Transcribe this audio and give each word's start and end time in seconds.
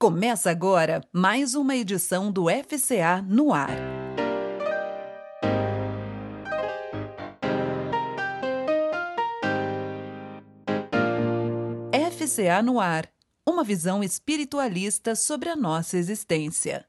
Começa 0.00 0.48
agora 0.48 1.02
mais 1.12 1.56
uma 1.56 1.74
edição 1.74 2.30
do 2.30 2.44
FCA 2.48 3.20
no 3.20 3.52
ar. 3.52 3.76
FCA 12.12 12.62
no 12.62 12.78
ar. 12.78 13.08
Uma 13.44 13.64
visão 13.64 14.00
espiritualista 14.00 15.16
sobre 15.16 15.48
a 15.48 15.56
nossa 15.56 15.96
existência. 15.96 16.86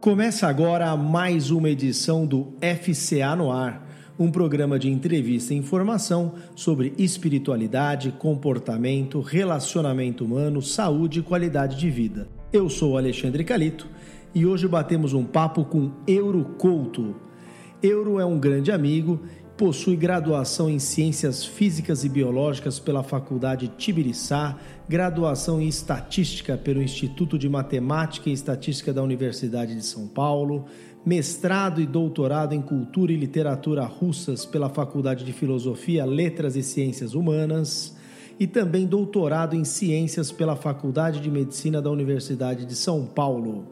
Começa 0.00 0.48
agora 0.48 0.96
mais 0.96 1.50
uma 1.50 1.68
edição 1.68 2.24
do 2.24 2.54
FCA 2.58 3.36
no 3.36 3.52
Ar, 3.52 3.86
um 4.18 4.30
programa 4.30 4.78
de 4.78 4.88
entrevista 4.88 5.52
e 5.52 5.58
informação 5.58 6.36
sobre 6.56 6.94
espiritualidade, 6.96 8.10
comportamento, 8.12 9.20
relacionamento 9.20 10.24
humano, 10.24 10.62
saúde 10.62 11.18
e 11.18 11.22
qualidade 11.22 11.76
de 11.76 11.90
vida. 11.90 12.26
Eu 12.50 12.70
sou 12.70 12.96
Alexandre 12.96 13.44
Calito 13.44 13.86
e 14.34 14.46
hoje 14.46 14.66
batemos 14.66 15.12
um 15.12 15.22
papo 15.22 15.66
com 15.66 15.90
Euro 16.06 16.46
Couto. 16.56 17.16
Euro 17.82 18.18
é 18.18 18.24
um 18.24 18.40
grande 18.40 18.72
amigo 18.72 19.20
possui 19.60 19.94
graduação 19.94 20.70
em 20.70 20.78
Ciências 20.78 21.44
Físicas 21.44 22.02
e 22.02 22.08
Biológicas 22.08 22.80
pela 22.80 23.02
Faculdade 23.02 23.70
Tibiriçá, 23.76 24.58
graduação 24.88 25.60
em 25.60 25.68
Estatística 25.68 26.56
pelo 26.56 26.82
Instituto 26.82 27.38
de 27.38 27.46
Matemática 27.46 28.30
e 28.30 28.32
Estatística 28.32 28.90
da 28.90 29.02
Universidade 29.02 29.74
de 29.74 29.84
São 29.84 30.08
Paulo, 30.08 30.64
mestrado 31.04 31.78
e 31.78 31.84
doutorado 31.84 32.54
em 32.54 32.62
Cultura 32.62 33.12
e 33.12 33.16
Literatura 33.16 33.84
Russas 33.84 34.46
pela 34.46 34.70
Faculdade 34.70 35.26
de 35.26 35.32
Filosofia, 35.34 36.06
Letras 36.06 36.56
e 36.56 36.62
Ciências 36.62 37.12
Humanas 37.12 37.94
e 38.38 38.46
também 38.46 38.86
doutorado 38.86 39.54
em 39.54 39.64
Ciências 39.66 40.32
pela 40.32 40.56
Faculdade 40.56 41.20
de 41.20 41.30
Medicina 41.30 41.82
da 41.82 41.90
Universidade 41.90 42.64
de 42.64 42.74
São 42.74 43.04
Paulo. 43.04 43.66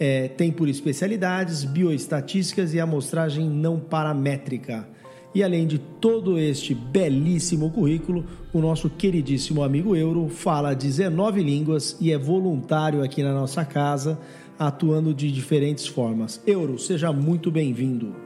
É, 0.00 0.26
tem 0.26 0.50
por 0.50 0.68
especialidades 0.68 1.62
bioestatísticas 1.62 2.74
e 2.74 2.80
amostragem 2.80 3.48
não 3.48 3.78
paramétrica. 3.78 4.95
E 5.36 5.44
além 5.44 5.66
de 5.66 5.78
todo 5.78 6.38
este 6.38 6.74
belíssimo 6.74 7.70
currículo, 7.70 8.24
o 8.54 8.58
nosso 8.58 8.88
queridíssimo 8.88 9.62
amigo 9.62 9.94
Euro 9.94 10.30
fala 10.30 10.72
19 10.72 11.42
línguas 11.42 11.94
e 12.00 12.10
é 12.10 12.16
voluntário 12.16 13.04
aqui 13.04 13.22
na 13.22 13.34
nossa 13.34 13.62
casa, 13.62 14.18
atuando 14.58 15.12
de 15.12 15.30
diferentes 15.30 15.86
formas. 15.86 16.40
Euro, 16.46 16.78
seja 16.78 17.12
muito 17.12 17.50
bem-vindo. 17.50 18.16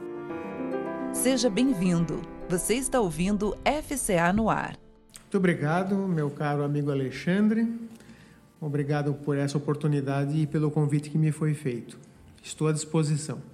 Seja 1.11 1.49
bem-vindo. 1.49 2.21
Você 2.47 2.75
está 2.75 3.01
ouvindo 3.01 3.57
FCA 3.65 4.31
no 4.31 4.49
ar. 4.49 4.77
Muito 5.19 5.37
obrigado, 5.37 5.95
meu 6.07 6.29
caro 6.29 6.63
amigo 6.63 6.91
Alexandre. 6.91 7.67
Obrigado 8.61 9.13
por 9.15 9.37
essa 9.37 9.57
oportunidade 9.57 10.39
e 10.39 10.47
pelo 10.47 10.71
convite 10.71 11.09
que 11.09 11.17
me 11.17 11.33
foi 11.33 11.53
feito. 11.53 11.99
Estou 12.41 12.69
à 12.69 12.71
disposição. 12.71 13.50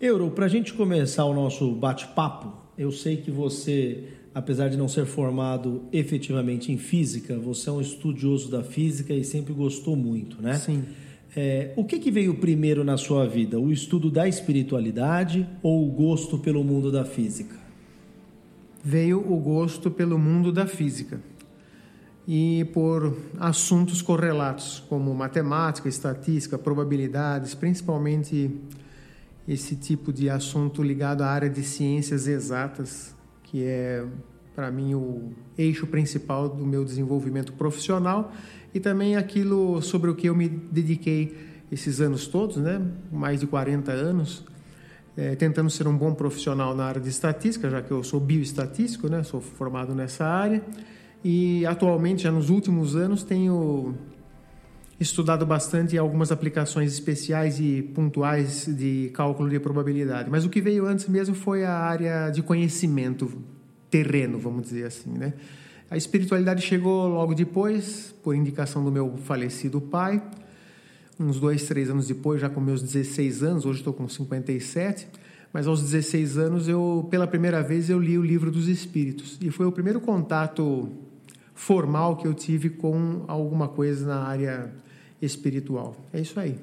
Euro, 0.00 0.30
para 0.30 0.44
a 0.44 0.48
gente 0.48 0.74
começar 0.74 1.24
o 1.24 1.32
nosso 1.32 1.74
bate-papo, 1.74 2.52
eu 2.76 2.92
sei 2.92 3.16
que 3.16 3.30
você, 3.30 4.04
apesar 4.34 4.68
de 4.68 4.76
não 4.76 4.88
ser 4.88 5.06
formado 5.06 5.84
efetivamente 5.90 6.70
em 6.70 6.76
física, 6.76 7.38
você 7.38 7.70
é 7.70 7.72
um 7.72 7.80
estudioso 7.80 8.50
da 8.50 8.62
física 8.62 9.14
e 9.14 9.24
sempre 9.24 9.54
gostou 9.54 9.96
muito, 9.96 10.40
né? 10.42 10.54
Sim. 10.58 10.84
É, 11.34 11.72
o 11.76 11.84
que, 11.84 11.98
que 11.98 12.10
veio 12.10 12.34
primeiro 12.34 12.84
na 12.84 12.98
sua 12.98 13.26
vida? 13.26 13.58
O 13.58 13.72
estudo 13.72 14.10
da 14.10 14.28
espiritualidade 14.28 15.48
ou 15.62 15.88
o 15.88 15.90
gosto 15.90 16.38
pelo 16.38 16.62
mundo 16.62 16.92
da 16.92 17.04
física? 17.06 17.56
Veio 18.84 19.18
o 19.18 19.38
gosto 19.38 19.90
pelo 19.90 20.18
mundo 20.18 20.52
da 20.52 20.66
física 20.66 21.20
e 22.28 22.66
por 22.74 23.16
assuntos 23.38 24.02
correlatos, 24.02 24.82
como 24.90 25.14
matemática, 25.14 25.88
estatística, 25.88 26.58
probabilidades, 26.58 27.54
principalmente 27.54 28.50
esse 29.48 29.76
tipo 29.76 30.12
de 30.12 30.28
assunto 30.28 30.82
ligado 30.82 31.22
à 31.22 31.28
área 31.28 31.48
de 31.48 31.62
ciências 31.62 32.26
exatas, 32.26 33.14
que 33.42 33.64
é 33.64 34.04
para 34.54 34.70
mim 34.70 34.94
o 34.94 35.32
eixo 35.56 35.86
principal 35.86 36.48
do 36.48 36.64
meu 36.64 36.84
desenvolvimento 36.84 37.52
profissional 37.52 38.32
e 38.74 38.80
também 38.80 39.16
aquilo 39.16 39.80
sobre 39.82 40.10
o 40.10 40.14
que 40.14 40.28
eu 40.28 40.34
me 40.34 40.48
dediquei 40.48 41.36
esses 41.70 42.00
anos 42.00 42.26
todos, 42.26 42.56
né? 42.56 42.80
mais 43.12 43.40
de 43.40 43.46
40 43.46 43.92
anos, 43.92 44.44
é, 45.16 45.34
tentando 45.34 45.70
ser 45.70 45.86
um 45.86 45.96
bom 45.96 46.14
profissional 46.14 46.74
na 46.74 46.84
área 46.84 47.00
de 47.00 47.08
estatística, 47.08 47.68
já 47.68 47.82
que 47.82 47.90
eu 47.90 48.02
sou 48.02 48.20
bioestatístico, 48.20 49.08
né? 49.08 49.22
sou 49.22 49.40
formado 49.40 49.94
nessa 49.94 50.24
área, 50.24 50.62
e 51.24 51.66
atualmente, 51.66 52.22
já 52.22 52.30
nos 52.30 52.50
últimos 52.50 52.94
anos, 52.94 53.22
tenho 53.22 53.94
estudado 54.98 55.44
bastante 55.44 55.96
algumas 55.98 56.32
aplicações 56.32 56.92
especiais 56.92 57.60
e 57.60 57.82
pontuais 57.94 58.66
de 58.66 59.10
cálculo 59.12 59.48
de 59.48 59.60
probabilidade. 59.60 60.30
Mas 60.30 60.44
o 60.44 60.48
que 60.48 60.60
veio 60.60 60.86
antes 60.86 61.06
mesmo 61.08 61.34
foi 61.34 61.64
a 61.64 61.74
área 61.74 62.30
de 62.30 62.42
conhecimento 62.42 63.30
terreno, 63.90 64.38
vamos 64.38 64.62
dizer 64.62 64.86
assim, 64.86 65.10
né? 65.10 65.34
A 65.90 65.96
espiritualidade 65.96 66.62
chegou 66.62 67.06
logo 67.08 67.34
depois, 67.34 68.14
por 68.22 68.34
indicação 68.34 68.82
do 68.82 68.90
meu 68.90 69.16
falecido 69.18 69.80
pai, 69.80 70.20
uns 71.18 71.38
dois, 71.38 71.64
três 71.64 71.88
anos 71.88 72.08
depois, 72.08 72.40
já 72.40 72.48
com 72.48 72.60
meus 72.60 72.82
16 72.82 73.42
anos, 73.42 73.64
hoje 73.64 73.78
estou 73.78 73.92
com 73.92 74.08
57, 74.08 75.06
mas 75.52 75.66
aos 75.66 75.82
16 75.82 76.38
anos 76.38 76.68
eu, 76.68 77.06
pela 77.10 77.26
primeira 77.26 77.62
vez, 77.62 77.88
eu 77.88 78.00
li 78.00 78.18
o 78.18 78.22
livro 78.22 78.50
dos 78.50 78.66
Espíritos 78.66 79.38
e 79.40 79.50
foi 79.50 79.66
o 79.66 79.72
primeiro 79.72 80.00
contato 80.00 80.90
formal 81.54 82.16
que 82.16 82.26
eu 82.26 82.34
tive 82.34 82.68
com 82.68 83.24
alguma 83.28 83.68
coisa 83.68 84.06
na 84.06 84.24
área 84.24 84.74
espiritual. 85.20 85.96
É 86.12 86.20
isso 86.20 86.38
aí. 86.38 86.56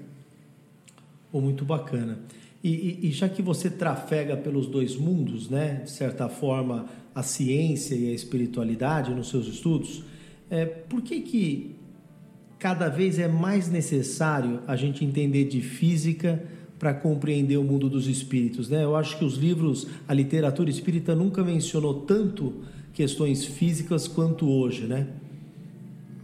Oh, 1.32 1.42
muito 1.42 1.66
bacana. 1.66 2.20
E, 2.64 2.70
e, 2.70 3.08
e, 3.08 3.12
já 3.12 3.28
que 3.28 3.42
você 3.42 3.70
trafega 3.70 4.38
pelos 4.38 4.68
dois 4.68 4.96
mundos, 4.96 5.50
né, 5.50 5.82
de 5.84 5.92
certa 5.92 6.30
forma, 6.30 6.86
a 7.14 7.22
ciência 7.22 7.94
e 7.94 8.10
a 8.10 8.14
espiritualidade 8.14 9.14
nos 9.14 9.30
seus 9.30 9.48
estudos, 9.48 10.04
é, 10.50 10.66
por 10.66 11.02
que, 11.02 11.22
que 11.22 11.76
cada 12.58 12.88
vez 12.88 13.20
é 13.20 13.28
mais 13.28 13.70
necessário 13.70 14.62
a 14.66 14.76
gente 14.78 15.04
entender 15.04 15.46
de 15.46 15.60
física 15.60 16.42
para 16.80 16.94
compreender 16.94 17.58
o 17.58 17.64
mundo 17.64 17.90
dos 17.90 18.08
espíritos? 18.08 18.70
Né? 18.70 18.84
Eu 18.84 18.96
acho 18.96 19.18
que 19.18 19.26
os 19.26 19.36
livros, 19.36 19.88
a 20.08 20.14
literatura 20.14 20.70
espírita 20.70 21.14
nunca 21.14 21.44
mencionou 21.44 22.02
tanto 22.02 22.54
questões 22.94 23.44
físicas 23.44 24.08
quanto 24.08 24.48
hoje, 24.48 24.86
né? 24.86 25.08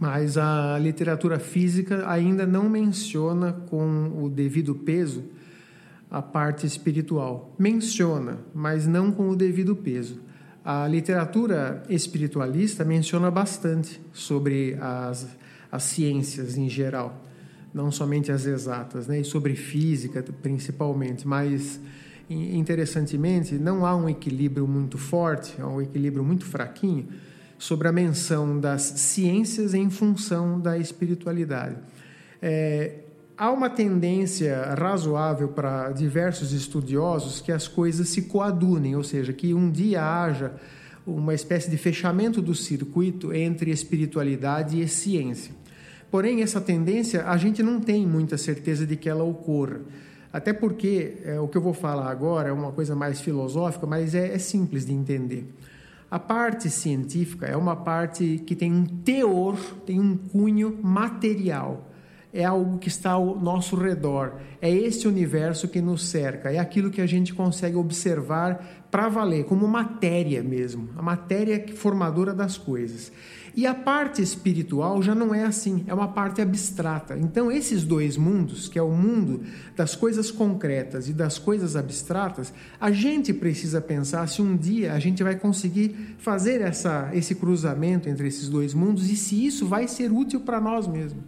Mas 0.00 0.38
a 0.38 0.78
literatura 0.78 1.38
física 1.38 2.10
ainda 2.10 2.46
não 2.46 2.70
menciona 2.70 3.52
com 3.52 4.24
o 4.24 4.30
devido 4.30 4.74
peso 4.74 5.22
a 6.10 6.22
parte 6.22 6.66
espiritual. 6.66 7.54
Menciona, 7.58 8.38
mas 8.54 8.86
não 8.86 9.12
com 9.12 9.28
o 9.28 9.36
devido 9.36 9.76
peso. 9.76 10.18
A 10.64 10.88
literatura 10.88 11.82
espiritualista 11.86 12.82
menciona 12.82 13.30
bastante 13.30 14.00
sobre 14.10 14.74
as, 14.80 15.28
as 15.70 15.82
ciências 15.82 16.56
em 16.56 16.68
geral, 16.68 17.22
não 17.72 17.92
somente 17.92 18.32
as 18.32 18.46
exatas, 18.46 19.06
né? 19.06 19.20
e 19.20 19.24
sobre 19.24 19.54
física 19.54 20.24
principalmente, 20.40 21.28
mas 21.28 21.78
interessantemente 22.30 23.56
não 23.56 23.84
há 23.84 23.94
um 23.94 24.08
equilíbrio 24.08 24.66
muito 24.66 24.96
forte, 24.96 25.60
há 25.60 25.66
um 25.66 25.82
equilíbrio 25.82 26.24
muito 26.24 26.46
fraquinho 26.46 27.06
sobre 27.60 27.86
a 27.86 27.92
menção 27.92 28.58
das 28.58 28.80
ciências 28.80 29.74
em 29.74 29.90
função 29.90 30.58
da 30.58 30.78
espiritualidade. 30.78 31.76
É, 32.40 33.00
há 33.36 33.50
uma 33.52 33.68
tendência 33.68 34.74
razoável 34.78 35.48
para 35.48 35.90
diversos 35.90 36.54
estudiosos 36.54 37.42
que 37.42 37.52
as 37.52 37.68
coisas 37.68 38.08
se 38.08 38.22
coadunem, 38.22 38.96
ou 38.96 39.04
seja, 39.04 39.34
que 39.34 39.52
um 39.52 39.70
dia 39.70 40.02
haja 40.02 40.54
uma 41.06 41.34
espécie 41.34 41.70
de 41.70 41.76
fechamento 41.76 42.40
do 42.40 42.54
circuito 42.54 43.30
entre 43.30 43.70
espiritualidade 43.70 44.80
e 44.80 44.88
ciência. 44.88 45.52
Porém, 46.10 46.40
essa 46.40 46.62
tendência 46.62 47.26
a 47.26 47.36
gente 47.36 47.62
não 47.62 47.78
tem 47.78 48.06
muita 48.06 48.38
certeza 48.38 48.86
de 48.86 48.96
que 48.96 49.08
ela 49.08 49.22
ocorra. 49.22 49.82
Até 50.32 50.54
porque 50.54 51.18
é, 51.24 51.38
o 51.38 51.46
que 51.46 51.58
eu 51.58 51.62
vou 51.62 51.74
falar 51.74 52.10
agora 52.10 52.48
é 52.48 52.52
uma 52.52 52.72
coisa 52.72 52.96
mais 52.96 53.20
filosófica, 53.20 53.86
mas 53.86 54.14
é, 54.14 54.34
é 54.34 54.38
simples 54.38 54.86
de 54.86 54.94
entender. 54.94 55.46
A 56.10 56.18
parte 56.18 56.68
científica 56.68 57.46
é 57.46 57.56
uma 57.56 57.76
parte 57.76 58.42
que 58.44 58.56
tem 58.56 58.72
um 58.72 58.84
teor, 58.84 59.56
tem 59.86 60.00
um 60.00 60.16
cunho 60.16 60.76
material. 60.82 61.86
é 62.32 62.44
algo 62.44 62.78
que 62.78 62.88
está 62.88 63.12
ao 63.12 63.38
nosso 63.40 63.74
redor, 63.74 64.34
é 64.62 64.70
esse 64.70 65.08
universo 65.08 65.66
que 65.66 65.80
nos 65.80 66.04
cerca, 66.06 66.52
é 66.52 66.58
aquilo 66.58 66.90
que 66.90 67.00
a 67.00 67.06
gente 67.06 67.34
consegue 67.34 67.74
observar 67.74 68.86
para 68.88 69.08
valer, 69.08 69.44
como 69.46 69.66
matéria 69.66 70.40
mesmo, 70.40 70.90
a 70.96 71.02
matéria 71.02 71.64
formadora 71.74 72.32
das 72.32 72.56
coisas. 72.56 73.10
E 73.60 73.66
a 73.66 73.74
parte 73.74 74.22
espiritual 74.22 75.02
já 75.02 75.14
não 75.14 75.34
é 75.34 75.44
assim, 75.44 75.84
é 75.86 75.92
uma 75.92 76.08
parte 76.08 76.40
abstrata. 76.40 77.14
Então, 77.18 77.52
esses 77.52 77.84
dois 77.84 78.16
mundos, 78.16 78.70
que 78.70 78.78
é 78.78 78.82
o 78.82 78.90
mundo 78.90 79.42
das 79.76 79.94
coisas 79.94 80.30
concretas 80.30 81.10
e 81.10 81.12
das 81.12 81.38
coisas 81.38 81.76
abstratas, 81.76 82.54
a 82.80 82.90
gente 82.90 83.34
precisa 83.34 83.78
pensar 83.78 84.26
se 84.28 84.40
um 84.40 84.56
dia 84.56 84.94
a 84.94 84.98
gente 84.98 85.22
vai 85.22 85.36
conseguir 85.36 86.16
fazer 86.16 86.62
essa, 86.62 87.10
esse 87.12 87.34
cruzamento 87.34 88.08
entre 88.08 88.28
esses 88.28 88.48
dois 88.48 88.72
mundos 88.72 89.10
e 89.10 89.14
se 89.14 89.44
isso 89.44 89.66
vai 89.66 89.86
ser 89.86 90.10
útil 90.10 90.40
para 90.40 90.58
nós 90.58 90.86
mesmos. 90.86 91.22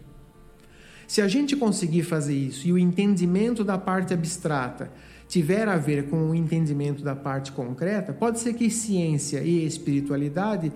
Se 1.06 1.20
a 1.20 1.28
gente 1.28 1.54
conseguir 1.54 2.04
fazer 2.04 2.34
isso 2.34 2.66
e 2.66 2.72
o 2.72 2.78
entendimento 2.78 3.62
da 3.62 3.76
parte 3.76 4.14
abstrata 4.14 4.90
tiver 5.32 5.66
a 5.66 5.78
ver 5.78 6.10
com 6.10 6.28
o 6.28 6.34
entendimento 6.34 7.02
da 7.02 7.16
parte 7.16 7.52
concreta, 7.52 8.12
pode 8.12 8.38
ser 8.38 8.52
que 8.52 8.68
ciência 8.68 9.40
e 9.40 9.64
espiritualidade 9.64 10.70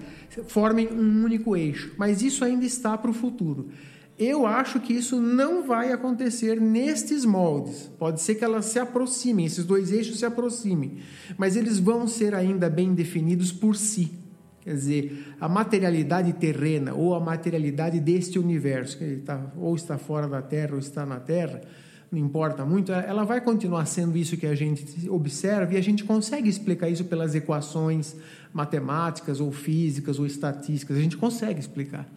formem 0.47 0.89
um 0.89 1.23
único 1.23 1.55
eixo, 1.55 1.93
mas 1.99 2.23
isso 2.23 2.43
ainda 2.43 2.65
está 2.65 2.97
para 2.97 3.11
o 3.11 3.13
futuro. 3.13 3.69
Eu 4.19 4.47
acho 4.47 4.81
que 4.81 4.95
isso 4.95 5.21
não 5.21 5.67
vai 5.67 5.93
acontecer 5.93 6.59
nestes 6.59 7.23
moldes. 7.27 7.91
Pode 7.99 8.23
ser 8.23 8.37
que 8.37 8.45
elas 8.45 8.65
se 8.65 8.79
aproximem, 8.79 9.45
esses 9.45 9.67
dois 9.67 9.93
eixos 9.93 10.21
se 10.21 10.25
aproximem, 10.25 11.01
mas 11.37 11.55
eles 11.55 11.79
vão 11.79 12.09
ser 12.09 12.35
ainda 12.35 12.71
bem 12.71 12.95
definidos 12.95 13.53
por 13.53 13.77
si. 13.77 14.11
Quer 14.63 14.73
dizer, 14.73 15.35
a 15.39 15.51
materialidade 15.51 16.33
terrena 16.33 16.95
ou 16.95 17.15
a 17.15 17.21
materialidade 17.21 18.01
deste 18.01 18.39
universo, 18.39 18.97
que 18.97 19.05
está, 19.05 19.53
ou 19.59 19.77
está 19.77 19.99
fora 19.99 20.27
da 20.27 20.41
Terra 20.41 20.73
ou 20.73 20.79
está 20.79 21.05
na 21.05 21.21
Terra, 21.21 21.61
não 22.11 22.19
importa 22.19 22.65
muito, 22.65 22.93
ela 22.93 23.25
vai 23.25 23.41
continuar 23.41 23.87
sendo 23.87 24.17
isso 24.17 24.37
que 24.37 24.47
a 24.47 24.55
gente 24.55 25.09
observa 25.11 25.75
e 25.75 25.77
a 25.77 25.81
gente 25.81 26.05
consegue 26.05 26.49
explicar 26.49 26.89
isso 26.89 27.05
pelas 27.05 27.35
equações 27.35 28.15
matemáticas 28.53 29.41
ou 29.41 29.51
físicas 29.51 30.19
ou 30.19 30.27
estatísticas, 30.27 30.97
a 30.97 31.01
gente 31.01 31.17
consegue 31.17 31.61
explicar. 31.61 32.09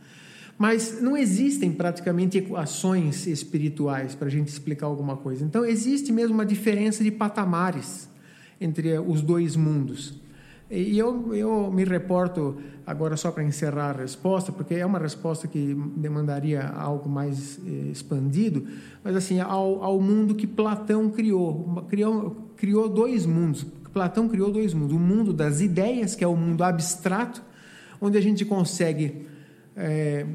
Mas 0.57 1.01
não 1.01 1.15
existem 1.15 1.71
praticamente 1.71 2.37
equações 2.37 3.25
espirituais 3.25 4.13
para 4.13 4.27
a 4.27 4.31
gente 4.31 4.49
explicar 4.49 4.87
alguma 4.87 5.15
coisa. 5.15 5.43
Então, 5.43 5.65
existe 5.65 6.11
mesmo 6.11 6.33
uma 6.33 6.45
diferença 6.45 7.01
de 7.01 7.11
patamares 7.11 8.09
entre 8.59 8.99
os 8.99 9.21
dois 9.21 9.55
mundos. 9.55 10.13
E 10.71 10.97
eu, 10.99 11.33
eu 11.33 11.71
me 11.71 11.83
reporto 11.83 12.57
agora 12.85 13.17
só 13.17 13.31
para 13.31 13.43
encerrar 13.43 13.89
a 13.89 14.01
resposta, 14.01 14.51
porque 14.51 14.75
é 14.75 14.85
uma 14.85 14.99
resposta 14.99 15.47
que 15.47 15.75
demandaria 15.95 16.61
algo 16.67 17.09
mais 17.09 17.59
eh, 17.65 17.91
expandido, 17.91 18.67
mas 19.03 19.15
assim, 19.15 19.39
ao, 19.39 19.83
ao 19.83 19.99
mundo 19.99 20.35
que 20.35 20.45
Platão 20.45 21.09
criou. 21.09 21.85
criou. 21.89 22.49
Criou 22.55 22.89
dois 22.89 23.25
mundos. 23.25 23.65
Platão 23.93 24.27
criou 24.27 24.51
dois 24.51 24.73
mundos. 24.73 24.95
O 24.95 24.99
mundo 24.99 25.33
das 25.33 25.61
ideias, 25.61 26.13
que 26.13 26.23
é 26.23 26.27
o 26.27 26.35
mundo 26.35 26.63
abstrato, 26.63 27.41
onde 27.99 28.17
a 28.17 28.21
gente 28.21 28.45
consegue 28.45 29.25
é, 29.75 30.25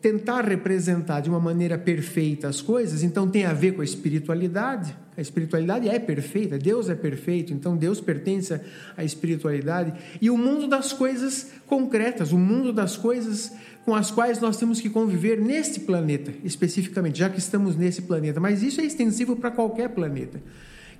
tentar 0.00 0.44
representar 0.44 1.20
de 1.20 1.28
uma 1.28 1.40
maneira 1.40 1.76
perfeita 1.76 2.48
as 2.48 2.60
coisas, 2.60 3.02
então 3.02 3.28
tem 3.28 3.44
a 3.44 3.52
ver 3.52 3.72
com 3.72 3.80
a 3.80 3.84
espiritualidade 3.84 4.94
a 5.18 5.20
espiritualidade 5.20 5.88
é 5.88 5.98
perfeita, 5.98 6.56
Deus 6.56 6.88
é 6.88 6.94
perfeito, 6.94 7.52
então 7.52 7.76
Deus 7.76 8.00
pertence 8.00 8.60
à 8.96 9.02
espiritualidade. 9.02 9.92
E 10.22 10.30
o 10.30 10.38
mundo 10.38 10.68
das 10.68 10.92
coisas 10.92 11.50
concretas, 11.66 12.30
o 12.30 12.38
mundo 12.38 12.72
das 12.72 12.96
coisas 12.96 13.52
com 13.84 13.96
as 13.96 14.12
quais 14.12 14.38
nós 14.38 14.56
temos 14.56 14.80
que 14.80 14.88
conviver 14.88 15.40
neste 15.40 15.80
planeta, 15.80 16.32
especificamente, 16.44 17.18
já 17.18 17.28
que 17.28 17.40
estamos 17.40 17.74
nesse 17.74 18.02
planeta. 18.02 18.38
Mas 18.38 18.62
isso 18.62 18.80
é 18.80 18.84
extensivo 18.84 19.34
para 19.34 19.50
qualquer 19.50 19.88
planeta, 19.88 20.40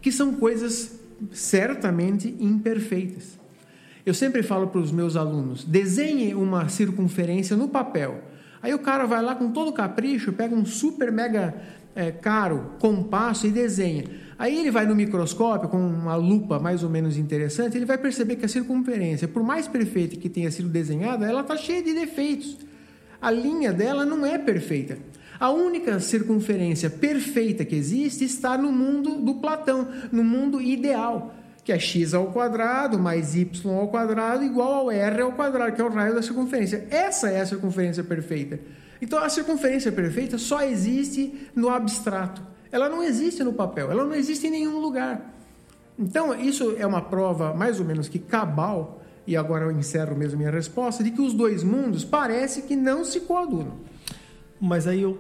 que 0.02 0.10
são 0.10 0.34
coisas 0.34 0.98
certamente 1.30 2.34
imperfeitas. 2.40 3.38
Eu 4.04 4.14
sempre 4.14 4.42
falo 4.42 4.66
para 4.66 4.80
os 4.80 4.90
meus 4.90 5.14
alunos: 5.14 5.62
desenhe 5.62 6.34
uma 6.34 6.68
circunferência 6.68 7.56
no 7.56 7.68
papel. 7.68 8.20
Aí 8.60 8.74
o 8.74 8.80
cara 8.80 9.06
vai 9.06 9.22
lá 9.22 9.36
com 9.36 9.52
todo 9.52 9.72
capricho, 9.72 10.32
pega 10.32 10.56
um 10.56 10.66
super 10.66 11.12
mega 11.12 11.54
é, 11.98 12.12
caro 12.12 12.76
compasso 12.78 13.44
e 13.44 13.50
desenha. 13.50 14.04
Aí 14.38 14.56
ele 14.56 14.70
vai 14.70 14.86
no 14.86 14.94
microscópio 14.94 15.68
com 15.68 15.84
uma 15.84 16.14
lupa 16.14 16.60
mais 16.60 16.84
ou 16.84 16.88
menos 16.88 17.16
interessante, 17.16 17.76
ele 17.76 17.84
vai 17.84 17.98
perceber 17.98 18.36
que 18.36 18.44
a 18.44 18.48
circunferência, 18.48 19.26
por 19.26 19.42
mais 19.42 19.66
perfeita 19.66 20.14
que 20.14 20.28
tenha 20.28 20.48
sido 20.48 20.68
desenhada, 20.68 21.26
ela 21.26 21.40
está 21.40 21.56
cheia 21.56 21.82
de 21.82 21.92
defeitos. 21.92 22.56
A 23.20 23.32
linha 23.32 23.72
dela 23.72 24.06
não 24.06 24.24
é 24.24 24.38
perfeita. 24.38 24.96
A 25.40 25.50
única 25.50 25.98
circunferência 25.98 26.88
perfeita 26.88 27.64
que 27.64 27.74
existe 27.74 28.24
está 28.24 28.56
no 28.56 28.70
mundo 28.70 29.16
do 29.16 29.34
Platão, 29.34 29.88
no 30.12 30.22
mundo 30.22 30.62
ideal, 30.62 31.34
que 31.64 31.72
é 31.72 31.80
x 31.80 32.14
ao 32.14 32.28
quadrado 32.28 32.96
mais 32.96 33.34
y 33.34 33.74
ao 33.76 33.88
quadrado 33.88 34.44
igual 34.44 34.72
ao 34.72 34.92
r 34.92 35.20
ao 35.20 35.32
quadrado, 35.32 35.74
que 35.74 35.80
é 35.80 35.84
o 35.84 35.88
raio 35.88 36.14
da 36.14 36.22
circunferência. 36.22 36.86
Essa 36.90 37.28
é 37.28 37.40
a 37.40 37.46
circunferência 37.46 38.04
perfeita. 38.04 38.60
Então 39.00 39.18
a 39.18 39.28
circunferência 39.28 39.92
perfeita 39.92 40.38
só 40.38 40.62
existe 40.62 41.48
no 41.54 41.68
abstrato. 41.68 42.42
Ela 42.70 42.88
não 42.88 43.02
existe 43.02 43.42
no 43.42 43.52
papel, 43.52 43.90
ela 43.90 44.04
não 44.04 44.14
existe 44.14 44.46
em 44.46 44.50
nenhum 44.50 44.78
lugar. 44.78 45.34
Então, 45.98 46.38
isso 46.38 46.76
é 46.78 46.86
uma 46.86 47.00
prova 47.00 47.52
mais 47.52 47.80
ou 47.80 47.86
menos 47.86 48.08
que 48.08 48.18
cabal, 48.18 49.02
e 49.26 49.36
agora 49.36 49.64
eu 49.64 49.72
encerro 49.72 50.16
mesmo 50.16 50.38
minha 50.38 50.50
resposta, 50.50 51.02
de 51.02 51.10
que 51.10 51.20
os 51.20 51.34
dois 51.34 51.64
mundos 51.64 52.04
parece 52.04 52.62
que 52.62 52.76
não 52.76 53.04
se 53.04 53.20
coadunam. 53.20 53.78
Mas 54.60 54.86
aí 54.86 55.02
eu 55.02 55.18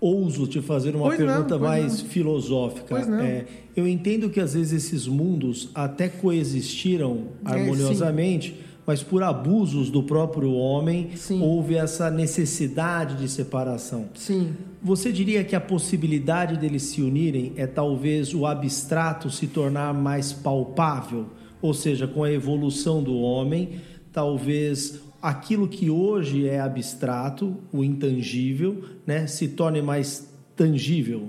ouso 0.00 0.46
te 0.46 0.60
fazer 0.60 0.94
uma 0.94 1.06
pois 1.06 1.18
pergunta 1.18 1.56
não, 1.56 1.66
mais 1.66 2.02
não. 2.02 2.08
filosófica. 2.08 2.98
É, 3.22 3.46
eu 3.76 3.86
entendo 3.86 4.28
que 4.28 4.40
às 4.40 4.54
vezes 4.54 4.84
esses 4.84 5.06
mundos 5.06 5.70
até 5.74 6.08
coexistiram 6.08 7.28
é, 7.44 7.50
harmoniosamente. 7.52 8.56
É, 8.64 8.67
mas 8.88 9.02
por 9.02 9.22
abusos 9.22 9.90
do 9.90 10.02
próprio 10.02 10.50
homem 10.54 11.10
Sim. 11.14 11.42
houve 11.42 11.74
essa 11.74 12.10
necessidade 12.10 13.16
de 13.16 13.28
separação. 13.28 14.08
Sim. 14.14 14.54
Você 14.82 15.12
diria 15.12 15.44
que 15.44 15.54
a 15.54 15.60
possibilidade 15.60 16.56
deles 16.56 16.84
se 16.84 17.02
unirem 17.02 17.52
é 17.56 17.66
talvez 17.66 18.32
o 18.32 18.46
abstrato 18.46 19.30
se 19.30 19.46
tornar 19.46 19.92
mais 19.92 20.32
palpável, 20.32 21.26
ou 21.60 21.74
seja, 21.74 22.06
com 22.06 22.24
a 22.24 22.32
evolução 22.32 23.02
do 23.02 23.14
homem, 23.18 23.72
talvez 24.10 25.02
aquilo 25.20 25.68
que 25.68 25.90
hoje 25.90 26.48
é 26.48 26.58
abstrato, 26.58 27.58
o 27.70 27.84
intangível, 27.84 28.82
né, 29.06 29.26
se 29.26 29.48
torne 29.48 29.82
mais 29.82 30.32
tangível. 30.56 31.28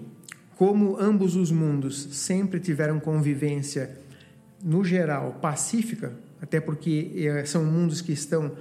Como 0.55 0.97
ambos 0.97 1.35
os 1.35 1.51
mundos 1.51 2.07
sempre 2.11 2.57
tiveram 2.57 3.01
convivência 3.01 3.99
no 4.63 4.83
geral 4.83 5.37
pacífica, 5.41 6.13
até 6.41 6.59
porque 6.59 7.11
eh, 7.15 7.45
são 7.45 7.63
mundos 7.63 8.01
que 8.01 8.11
estão 8.11 8.51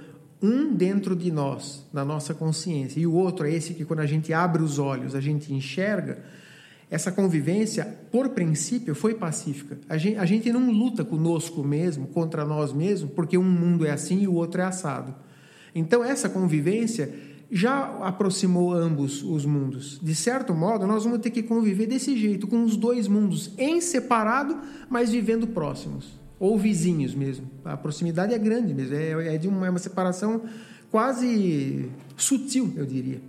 um 0.41 0.73
dentro 0.73 1.15
de 1.15 1.31
nós, 1.31 1.85
na 1.91 2.05
nossa 2.05 2.33
consciência, 2.33 2.99
e 2.99 3.05
o 3.05 3.13
outro 3.13 3.45
é 3.45 3.53
esse 3.53 3.73
que 3.73 3.83
quando 3.83 3.99
a 3.99 4.05
gente 4.05 4.31
abre 4.31 4.63
os 4.63 4.79
olhos, 4.79 5.13
a 5.13 5.21
gente 5.21 5.53
enxerga, 5.53 6.23
essa 6.89 7.11
convivência, 7.11 7.85
por 8.11 8.29
princípio, 8.29 8.95
foi 8.95 9.13
pacífica. 9.13 9.77
A 9.87 9.95
gente, 9.97 10.17
a 10.17 10.25
gente 10.25 10.51
não 10.51 10.71
luta 10.71 11.05
conosco 11.05 11.63
mesmo, 11.63 12.07
contra 12.07 12.43
nós 12.43 12.73
mesmos, 12.73 13.11
porque 13.11 13.37
um 13.37 13.43
mundo 13.43 13.85
é 13.85 13.91
assim 13.91 14.21
e 14.21 14.27
o 14.27 14.33
outro 14.33 14.61
é 14.61 14.63
assado. 14.63 15.13
Então, 15.75 16.03
essa 16.03 16.27
convivência 16.27 17.13
já 17.51 17.97
aproximou 18.01 18.73
ambos 18.73 19.23
os 19.23 19.45
mundos. 19.45 19.99
De 20.01 20.13
certo 20.13 20.53
modo, 20.53 20.85
nós 20.85 21.03
vamos 21.03 21.19
ter 21.19 21.31
que 21.31 21.41
conviver 21.41 21.87
desse 21.87 22.17
jeito, 22.17 22.47
com 22.47 22.63
os 22.63 22.77
dois 22.77 23.07
mundos 23.07 23.51
em 23.57 23.81
separado, 23.81 24.57
mas 24.89 25.09
vivendo 25.09 25.47
próximos 25.47 26.19
ou 26.39 26.57
vizinhos 26.57 27.13
mesmo. 27.13 27.49
A 27.65 27.75
proximidade 27.75 28.33
é 28.33 28.37
grande 28.37 28.73
mesmo, 28.73 28.95
é, 28.95 29.35
é 29.35 29.37
de 29.37 29.47
uma, 29.47 29.67
é 29.67 29.69
uma 29.69 29.79
separação 29.79 30.41
quase 30.89 31.89
sutil, 32.15 32.71
eu 32.75 32.85
diria. 32.85 33.21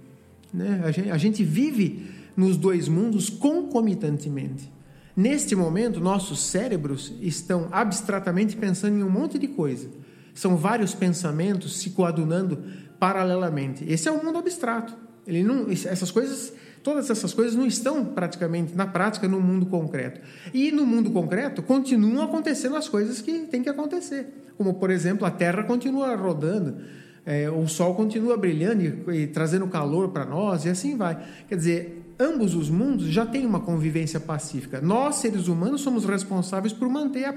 Né? 0.53 0.83
A, 0.85 0.91
gente, 0.91 1.11
a 1.11 1.19
gente 1.19 1.45
vive 1.45 2.09
nos 2.37 2.57
dois 2.57 2.89
mundos 2.89 3.29
concomitantemente. 3.29 4.71
Neste 5.17 5.57
momento, 5.57 6.01
nossos 6.01 6.41
cérebros 6.41 7.13
estão 7.21 7.69
abstratamente 7.73 8.57
pensando 8.57 8.99
em 8.99 9.03
um 9.03 9.11
monte 9.11 9.39
de 9.39 9.49
coisa. 9.49 9.89
São 10.33 10.57
vários 10.57 10.95
pensamentos 10.95 11.81
se 11.81 11.91
coadunando 11.91 12.63
paralelamente. 13.01 13.85
Esse 13.91 14.09
é 14.09 14.13
o 14.13 14.23
mundo 14.23 14.39
abstrato. 14.39 14.95
Ele 15.27 15.43
não, 15.43 15.67
essas 15.71 16.11
coisas 16.11 16.53
Todas 16.83 17.11
essas 17.11 17.35
coisas 17.35 17.55
não 17.55 17.67
estão 17.67 18.05
praticamente 18.07 18.75
na 18.75 18.87
prática 18.87 19.29
no 19.29 19.39
mundo 19.41 19.67
concreto. 19.67 20.21
E 20.53 20.73
no 20.73 20.87
mundo 20.87 21.11
concreto 21.11 21.63
continuam 21.63 22.25
acontecendo 22.25 22.77
as 22.77 22.89
coisas 22.89 23.21
que 23.21 23.41
têm 23.41 23.63
que 23.63 23.69
acontecer. 23.69 24.53
Como, 24.57 24.75
por 24.75 24.91
exemplo, 24.91 25.27
a 25.27 25.31
Terra 25.31 25.63
continua 25.65 26.15
rodando, 26.17 26.79
é, 27.27 27.51
o 27.51 27.69
Sol 27.69 27.95
continua 27.95 28.37
brilhando 28.37 28.83
e, 28.83 29.23
e 29.23 29.27
trazendo 29.27 29.67
calor 29.67 30.09
para 30.09 30.25
nós, 30.25 30.65
e 30.65 30.71
assim 30.71 30.97
vai. 30.97 31.23
Quer 31.49 31.57
dizer, 31.57 32.15
ambos 32.19 32.55
os 32.55 32.71
mundos 32.71 33.09
já 33.09 33.27
têm 33.27 33.45
uma 33.45 33.61
convivência 33.61 34.19
pacífica. 34.19 34.81
Nós, 34.81 35.17
seres 35.17 35.49
humanos, 35.49 35.83
somos 35.83 36.07
responsáveis 36.07 36.73
por 36.73 36.89
manter 36.89 37.27
a 37.27 37.35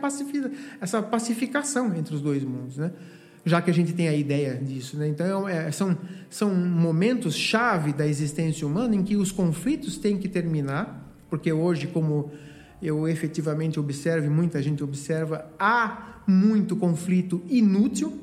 essa 0.80 1.02
pacificação 1.02 1.94
entre 1.98 2.16
os 2.16 2.22
dois 2.22 2.44
mundos. 2.46 2.78
Né? 2.78 2.92
Já 3.46 3.62
que 3.62 3.70
a 3.70 3.74
gente 3.74 3.94
tem 3.94 4.08
a 4.08 4.14
ideia 4.14 4.56
disso. 4.56 4.98
Né? 4.98 5.08
Então, 5.08 5.48
é, 5.48 5.72
são, 5.72 5.98
são 6.30 6.54
momentos 6.54 7.36
chave 7.36 7.92
da 7.94 8.08
existência 8.08 8.66
humana 8.66 8.96
em 8.96 9.04
que 9.04 9.16
os 9.16 9.32
conflitos 9.32 9.98
têm 9.98 10.18
que 10.18 10.30
terminar, 10.30 11.14
porque 11.30 11.52
hoje, 11.52 11.88
como 11.88 12.32
eu 12.82 13.08
efetivamente 13.08 13.80
observo 13.80 14.28
e 14.28 14.30
muita 14.30 14.62
gente 14.62 14.84
observa, 14.84 15.46
há 15.58 16.22
muito 16.28 16.76
conflito 16.76 17.42
inútil, 17.50 18.20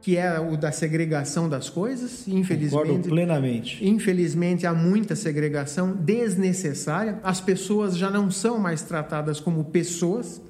que 0.00 0.16
é 0.16 0.38
o 0.38 0.56
da 0.56 0.72
segregação 0.72 1.48
das 1.48 1.68
coisas, 1.68 2.26
infelizmente. 2.26 2.86
Concordo 2.86 3.08
plenamente. 3.08 3.86
Infelizmente 3.86 4.66
há 4.66 4.72
muita 4.72 5.14
segregação 5.14 5.92
desnecessária. 5.92 7.18
As 7.22 7.40
pessoas 7.40 7.96
já 7.96 8.10
não 8.10 8.30
são 8.30 8.58
mais 8.58 8.82
tratadas 8.82 9.40
como 9.40 9.64
pessoas. 9.64 10.40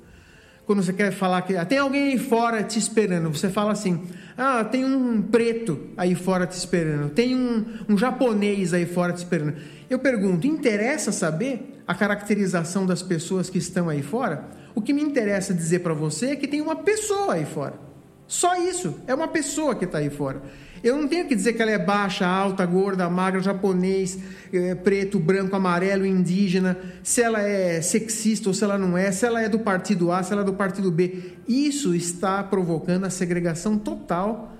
Quando 0.69 0.83
você 0.83 0.93
quer 0.93 1.11
falar 1.13 1.41
que 1.41 1.57
ah, 1.57 1.65
tem 1.65 1.79
alguém 1.79 2.09
aí 2.09 2.19
fora 2.19 2.63
te 2.63 2.79
esperando, 2.79 3.35
você 3.35 3.49
fala 3.49 3.73
assim: 3.73 4.03
ah, 4.37 4.63
tem 4.63 4.85
um 4.85 5.23
preto 5.23 5.81
aí 5.97 6.15
fora 6.15 6.47
te 6.47 6.59
esperando, 6.59 7.09
tem 7.09 7.35
um, 7.35 7.65
um 7.89 7.97
japonês 7.97 8.75
aí 8.75 8.85
fora 8.85 9.15
te 9.15 9.17
esperando. 9.17 9.55
Eu 9.89 9.99
pergunto: 9.99 10.47
interessa 10.47 11.11
saber 11.11 11.81
a 11.87 11.95
caracterização 11.95 12.85
das 12.85 13.03
pessoas 13.03 13.49
que 13.49 13.57
estão 13.57 13.89
aí 13.89 14.03
fora, 14.03 14.45
o 14.75 14.83
que 14.83 14.93
me 14.93 15.01
interessa 15.01 15.55
dizer 15.55 15.79
para 15.79 15.95
você 15.95 16.33
é 16.33 16.37
que 16.37 16.47
tem 16.47 16.61
uma 16.61 16.77
pessoa 16.77 17.33
aí 17.33 17.47
fora. 17.47 17.73
Só 18.27 18.55
isso, 18.57 19.01
é 19.07 19.15
uma 19.15 19.29
pessoa 19.29 19.75
que 19.75 19.87
está 19.87 19.97
aí 19.97 20.11
fora. 20.11 20.43
Eu 20.83 20.97
não 20.97 21.09
tenho 21.09 21.27
que 21.27 21.35
dizer 21.35 21.55
que 21.55 21.63
ela 21.63 21.71
é 21.71 21.79
baixa, 21.79 22.27
alta, 22.27 22.65
gorda, 22.65 23.09
magra, 23.09 23.41
japonês, 23.41 24.19
é, 24.53 24.75
preto, 24.75 25.19
branco, 25.19 25.55
amarelo, 25.57 26.07
indígena, 26.07 26.79
se 27.03 27.23
ela 27.23 27.41
é 27.41 27.81
sexista 27.81 28.49
ou 28.49 28.55
se 28.55 28.65
ela 28.65 28.79
não 28.79 28.97
é, 28.97 29.11
se 29.11 29.27
ela 29.27 29.43
é 29.43 29.49
do 29.49 29.59
partido 29.59 30.13
A, 30.13 30.23
se 30.23 30.33
ela 30.33 30.43
é 30.43 30.45
do 30.45 30.55
partido 30.55 30.91
B. 30.91 31.33
Isso 31.47 31.95
está 31.95 32.43
provocando 32.43 33.05
a 33.05 33.11
segregação 33.11 33.79
total 33.79 34.53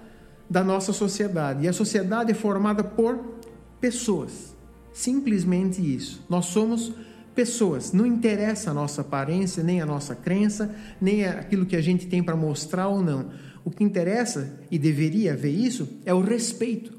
da 0.49 0.65
nossa 0.65 0.93
sociedade. 0.93 1.65
E 1.65 1.69
a 1.69 1.73
sociedade 1.73 2.31
é 2.31 2.35
formada 2.35 2.83
por 2.83 3.39
pessoas. 3.81 4.57
Simplesmente 4.93 5.81
isso. 5.81 6.25
Nós 6.29 6.47
somos 6.47 6.93
pessoas. 7.35 7.93
Não 7.93 8.05
interessa 8.05 8.73
a 8.73 8.75
nossa 8.75 9.03
aparência, 9.03 9.63
nem 9.63 9.81
a 9.81 9.87
nossa 9.87 10.15
crença, 10.15 10.75
nem 11.01 11.25
aquilo 11.25 11.67
que 11.67 11.77
a 11.77 11.81
gente 11.81 12.07
tem 12.07 12.21
para 12.23 12.35
mostrar 12.35 12.89
ou 12.89 13.01
não. 13.01 13.27
O 13.65 13.71
que 13.71 13.85
interessa, 13.85 14.61
e 14.71 14.79
deveria 14.79 15.33
haver 15.33 15.53
isso, 15.53 15.89
é 16.05 16.15
o 16.15 16.21
respeito. 16.21 16.93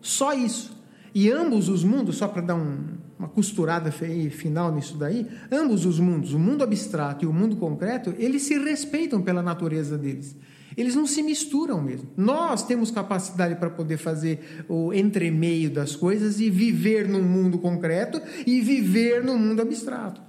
Só 0.00 0.32
isso. 0.32 0.76
E 1.14 1.30
ambos 1.30 1.68
os 1.68 1.82
mundos, 1.82 2.16
só 2.16 2.28
para 2.28 2.42
dar 2.42 2.54
um, 2.54 2.84
uma 3.18 3.28
costurada 3.28 3.90
final 3.90 4.74
nisso 4.74 4.96
daí, 4.96 5.26
ambos 5.50 5.86
os 5.86 5.98
mundos, 5.98 6.32
o 6.32 6.38
mundo 6.38 6.62
abstrato 6.62 7.24
e 7.24 7.28
o 7.28 7.32
mundo 7.32 7.56
concreto, 7.56 8.14
eles 8.18 8.42
se 8.42 8.58
respeitam 8.58 9.22
pela 9.22 9.42
natureza 9.42 9.96
deles. 9.96 10.36
Eles 10.76 10.94
não 10.94 11.06
se 11.06 11.22
misturam 11.22 11.80
mesmo. 11.80 12.10
Nós 12.16 12.62
temos 12.62 12.90
capacidade 12.90 13.54
para 13.54 13.70
poder 13.70 13.96
fazer 13.96 14.64
o 14.68 14.92
entremeio 14.92 15.70
das 15.70 15.96
coisas 15.96 16.38
e 16.38 16.50
viver 16.50 17.08
num 17.08 17.22
mundo 17.22 17.58
concreto 17.58 18.20
e 18.46 18.60
viver 18.60 19.24
no 19.24 19.38
mundo 19.38 19.62
abstrato. 19.62 20.20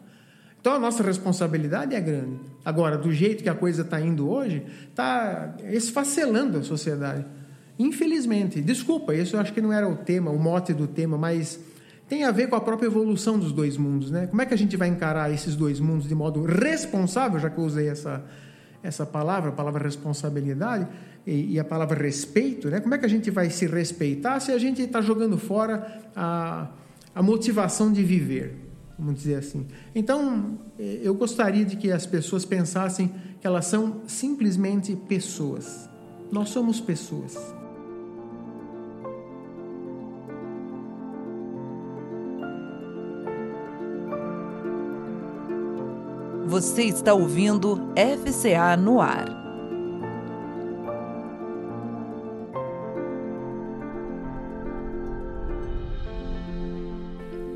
Então 0.68 0.76
a 0.76 0.80
nossa 0.80 1.02
responsabilidade 1.02 1.96
é 1.96 2.02
grande. 2.02 2.42
Agora, 2.66 2.98
do 2.98 3.10
jeito 3.10 3.42
que 3.42 3.48
a 3.48 3.56
coisa 3.56 3.84
está 3.84 4.02
indo 4.02 4.30
hoje, 4.30 4.66
está 4.90 5.56
esfacelando 5.70 6.58
a 6.58 6.62
sociedade. 6.62 7.26
Infelizmente. 7.80 8.62
Desculpa, 8.62 9.16
isso 9.16 9.38
eu 9.38 9.40
acho 9.40 9.54
que 9.54 9.62
não 9.62 9.72
era 9.72 9.88
o 9.88 9.96
tema, 9.96 10.30
o 10.30 10.38
mote 10.38 10.74
do 10.74 10.86
tema, 10.86 11.18
mas 11.18 11.58
tem 12.10 12.26
a 12.26 12.32
ver 12.32 12.50
com 12.50 12.58
a 12.58 12.60
própria 12.60 12.88
evolução 12.88 13.40
dos 13.40 13.54
dois 13.54 13.78
mundos. 13.78 14.12
Né? 14.12 14.28
Como 14.28 14.42
é 14.42 14.46
que 14.46 14.54
a 14.54 14.58
gente 14.58 14.76
vai 14.76 14.90
encarar 14.90 15.32
esses 15.32 15.56
dois 15.56 15.80
mundos 15.80 16.06
de 16.06 16.14
modo 16.14 16.44
responsável, 16.44 17.40
já 17.40 17.50
que 17.50 17.58
eu 17.58 17.64
usei 17.64 17.88
essa, 17.88 18.26
essa 18.84 19.06
palavra, 19.06 19.52
a 19.52 19.54
palavra 19.54 19.82
responsabilidade 19.82 20.86
e, 21.26 21.54
e, 21.54 21.60
a 21.62 21.64
palavra 21.64 21.98
respeito, 21.98 22.68
né? 22.70 22.82
Como 22.82 22.94
é 22.94 22.98
que 22.98 23.06
a 23.06 23.10
gente 23.10 23.32
vai 23.32 23.50
se 23.50 23.66
respeitar 23.68 24.42
se 24.42 24.52
a 24.52 24.58
gente 24.58 24.82
está 24.82 25.00
jogando 25.00 25.38
fora 25.38 26.10
a, 26.14 26.68
a 27.16 27.24
motivação 27.24 27.90
de 27.90 28.04
viver, 28.04 28.67
vamos 28.98 29.16
dizer 29.16 29.36
assim. 29.36 29.68
Então, 29.94 30.58
eu 30.78 31.14
gostaria 31.14 31.64
de 31.64 31.76
que 31.76 31.92
as 31.92 32.06
pessoas 32.06 32.44
pensassem 32.46 33.14
que 33.40 33.46
elas 33.46 33.66
são 33.66 34.02
simplesmente 34.08 34.96
pessoas. 34.96 35.90
Nós 36.32 36.50
somos 36.50 36.82
pessoas. 36.82 37.38
Você 46.48 46.84
está 46.84 47.14
ouvindo 47.14 47.78
FCA 47.96 48.76
no 48.78 49.00
ar. 49.02 49.47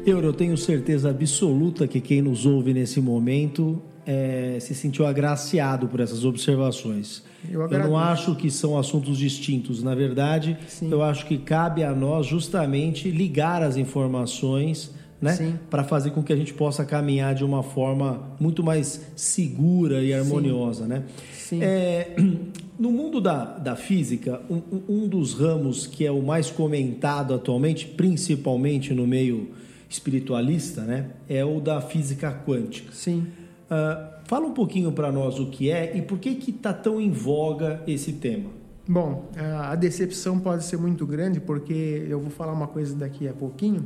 Eu, 0.06 0.20
eu 0.20 0.34
tenho 0.34 0.58
certeza 0.58 1.10
absoluta 1.10 1.88
que 1.88 2.02
quem 2.02 2.22
nos 2.22 2.46
ouve 2.46 2.74
nesse 2.74 3.00
momento 3.00 3.82
é, 4.06 4.58
se 4.60 4.74
sentiu 4.74 5.06
agraciado 5.06 5.88
por 5.88 6.00
essas 6.00 6.26
observações. 6.26 7.24
Eu, 7.50 7.62
eu, 7.62 7.80
não 7.80 7.98
acho 7.98 8.36
que 8.36 8.50
são 8.50 8.78
assuntos 8.78 9.18
distintos. 9.18 9.84
Na 9.84 9.94
verdade, 9.94 10.58
Sim. 10.68 10.92
eu 10.92 11.04
acho 11.04 11.26
que 11.26 11.38
cabe 11.38 11.84
a 11.84 11.94
nós 11.94 12.26
justamente 12.26 13.10
ligar 13.12 13.62
as 13.62 13.78
informações 13.78 14.92
né? 15.22 15.60
Para 15.70 15.84
fazer 15.84 16.10
com 16.10 16.24
que 16.24 16.34
a 16.34 16.36
gente 16.36 16.52
possa 16.52 16.84
caminhar 16.84 17.36
de 17.36 17.46
uma 17.46 17.62
forma 17.62 18.36
muito 18.40 18.64
mais 18.64 19.06
segura 19.16 20.02
e 20.02 20.12
harmoniosa, 20.12 20.84
Sim. 20.84 20.90
né? 20.90 21.04
Sim. 21.32 21.60
É, 21.62 22.16
no 22.80 22.92
mundo 22.92 23.22
da, 23.22 23.46
da 23.46 23.76
física, 23.76 24.42
um, 24.50 24.62
um 24.90 25.08
dos 25.08 25.36
ramos 25.36 25.86
que 25.86 26.04
é 26.04 26.12
o 26.12 26.24
mais 26.24 26.50
comentado 26.50 27.36
atualmente, 27.36 27.86
principalmente 27.86 28.96
no 28.96 29.06
meio 29.06 29.52
espiritualista, 29.92 30.82
né? 30.82 31.12
É 31.28 31.44
o 31.44 31.60
da 31.60 31.82
física 31.82 32.32
quântica. 32.46 32.92
Sim. 32.94 33.28
Uh, 33.70 34.12
fala 34.26 34.48
um 34.48 34.54
pouquinho 34.54 34.92
para 34.92 35.12
nós 35.12 35.40
o 35.40 35.50
que 35.50 35.70
é 35.70 35.96
e 35.96 36.02
por 36.02 36.18
que 36.18 36.36
que 36.36 36.52
está 36.52 36.74
tão 36.74 37.00
em 37.00 37.12
voga 37.12 37.84
esse 37.86 38.14
tema. 38.14 38.50
Bom, 38.88 39.30
a 39.38 39.76
decepção 39.76 40.40
pode 40.40 40.64
ser 40.66 40.78
muito 40.78 41.06
grande 41.06 41.40
porque 41.40 42.06
eu 42.10 42.20
vou 42.20 42.32
falar 42.32 42.52
uma 42.52 42.68
coisa 42.68 42.96
daqui 42.96 43.28
a 43.28 43.34
pouquinho 43.34 43.86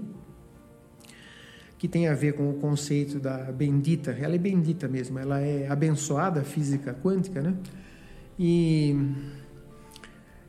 que 1.78 1.88
tem 1.88 2.08
a 2.08 2.14
ver 2.14 2.34
com 2.34 2.50
o 2.50 2.54
conceito 2.54 3.20
da 3.20 3.38
bendita. 3.52 4.12
Ela 4.12 4.36
é 4.36 4.38
bendita 4.38 4.88
mesmo, 4.88 5.20
ela 5.20 5.40
é 5.42 5.68
abençoada 5.68 6.44
física 6.44 6.94
quântica, 6.94 7.42
né? 7.42 7.56
E, 8.40 8.96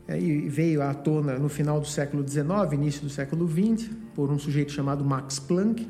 e 0.09 0.49
veio 0.49 0.83
à 0.83 0.95
tona 0.95 1.39
no 1.39 1.49
final 1.49 1.81
do 1.81 1.87
século 1.87 2.27
XIX, 2.27 2.73
início 2.73 3.03
do 3.03 3.11
século 3.11 3.49
XX, 3.49 3.91
por 4.15 4.31
um 4.31 4.39
sujeito 4.39 4.71
chamado 4.71 5.05
Max 5.05 5.39
Planck, 5.39 5.89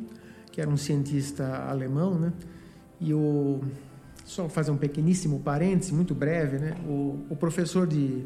que 0.51 0.61
era 0.61 0.71
um 0.71 0.77
cientista 0.77 1.69
alemão, 1.69 2.19
né? 2.19 2.33
E 3.01 3.13
o 3.13 3.61
só 4.25 4.49
fazer 4.49 4.71
um 4.71 4.77
pequeníssimo 4.77 5.39
parêntese, 5.41 5.95
muito 5.95 6.15
breve, 6.15 6.59
né? 6.59 6.77
O, 6.87 7.27
o 7.31 7.37
professor 7.37 7.87
de 7.87 8.25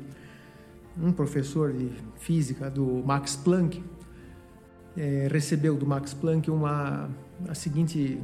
um 1.00 1.12
professor 1.12 1.72
de 1.72 1.90
física 2.16 2.70
do 2.70 3.02
Max 3.04 3.36
Planck 3.36 3.82
é, 4.96 5.28
recebeu 5.30 5.76
do 5.76 5.86
Max 5.86 6.14
Planck 6.14 6.50
uma 6.50 7.10
a 7.48 7.54
seguinte 7.54 8.20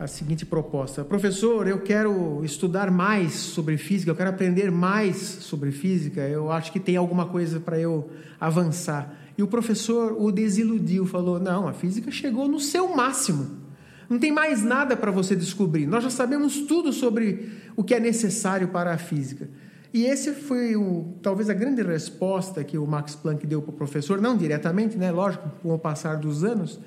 a 0.00 0.06
seguinte 0.06 0.46
proposta: 0.46 1.04
professor, 1.04 1.68
eu 1.68 1.78
quero 1.80 2.42
estudar 2.42 2.90
mais 2.90 3.34
sobre 3.34 3.76
física, 3.76 4.10
eu 4.10 4.16
quero 4.16 4.30
aprender 4.30 4.70
mais 4.70 5.16
sobre 5.18 5.70
física. 5.70 6.22
Eu 6.22 6.50
acho 6.50 6.72
que 6.72 6.80
tem 6.80 6.96
alguma 6.96 7.26
coisa 7.26 7.60
para 7.60 7.78
eu 7.78 8.08
avançar. 8.40 9.14
E 9.36 9.42
o 9.42 9.46
professor 9.46 10.16
o 10.18 10.32
desiludiu, 10.32 11.04
falou: 11.04 11.38
não, 11.38 11.68
a 11.68 11.74
física 11.74 12.10
chegou 12.10 12.48
no 12.48 12.58
seu 12.58 12.96
máximo. 12.96 13.60
Não 14.08 14.18
tem 14.18 14.32
mais 14.32 14.64
nada 14.64 14.96
para 14.96 15.10
você 15.10 15.36
descobrir. 15.36 15.86
Nós 15.86 16.02
já 16.02 16.10
sabemos 16.10 16.62
tudo 16.62 16.92
sobre 16.92 17.50
o 17.76 17.84
que 17.84 17.94
é 17.94 18.00
necessário 18.00 18.68
para 18.68 18.92
a 18.92 18.98
física. 18.98 19.48
E 19.92 20.04
esse 20.04 20.32
foi 20.32 20.74
o, 20.76 21.14
talvez 21.22 21.50
a 21.50 21.54
grande 21.54 21.82
resposta 21.82 22.64
que 22.64 22.78
o 22.78 22.86
Max 22.86 23.14
Planck 23.14 23.46
deu 23.46 23.60
para 23.60 23.70
o 23.70 23.74
professor, 23.74 24.20
não 24.20 24.36
diretamente, 24.36 24.96
né, 24.96 25.10
lógico, 25.10 25.48
com 25.62 25.74
o 25.74 25.78
passar 25.78 26.16
dos 26.16 26.42
anos, 26.42 26.80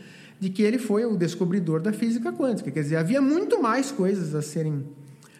de 0.43 0.49
que 0.49 0.61
ele 0.61 0.77
foi 0.77 1.05
o 1.05 1.15
descobridor 1.15 1.79
da 1.79 1.93
física 1.93 2.33
quântica. 2.33 2.69
Quer 2.69 2.81
dizer, 2.81 2.97
havia 2.97 3.21
muito 3.21 3.61
mais 3.61 3.93
coisas 3.93 4.35
a 4.35 4.41
serem 4.41 4.83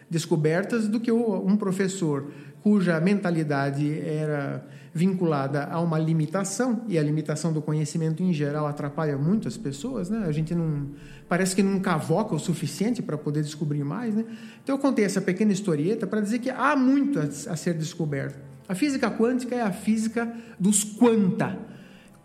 descobertas 0.10 0.88
do 0.88 0.98
que 0.98 1.12
um 1.12 1.57
professor 1.57 2.31
cuja 2.62 2.98
mentalidade 3.01 4.00
era 4.00 4.65
vinculada 4.93 5.65
a 5.65 5.81
uma 5.81 6.00
limitação, 6.00 6.83
e 6.88 6.98
a 6.98 7.03
limitação 7.03 7.51
do 7.51 7.62
conhecimento 7.62 8.24
em 8.24 8.31
geral 8.31 8.65
atrapalha 8.65 9.17
muito 9.17 9.45
as 9.45 9.57
pessoas, 9.57 10.10
né? 10.10 10.24
A 10.25 10.31
gente 10.31 10.55
não 10.55 10.91
parece 11.27 11.53
que 11.53 11.62
não 11.62 11.81
cavoca 11.81 12.33
o 12.33 12.39
suficiente 12.39 13.01
para 13.01 13.17
poder 13.17 13.43
descobrir 13.43 13.83
mais, 13.83 14.15
né? 14.15 14.24
Então 14.63 14.75
eu 14.75 14.79
contei 14.79 15.03
essa 15.03 15.19
pequena 15.19 15.51
historieta 15.51 16.07
para 16.07 16.22
dizer 16.22 16.39
que 16.39 16.50
há 16.50 16.77
muito 16.77 17.19
a, 17.19 17.24
a 17.24 17.57
ser 17.57 17.74
descoberto. 17.74 18.39
A 18.69 18.75
física 18.75 19.12
quântica 19.12 19.53
é 19.53 19.62
a 19.62 19.72
física 19.74 20.31
dos 20.57 20.86
quanta. 20.86 21.57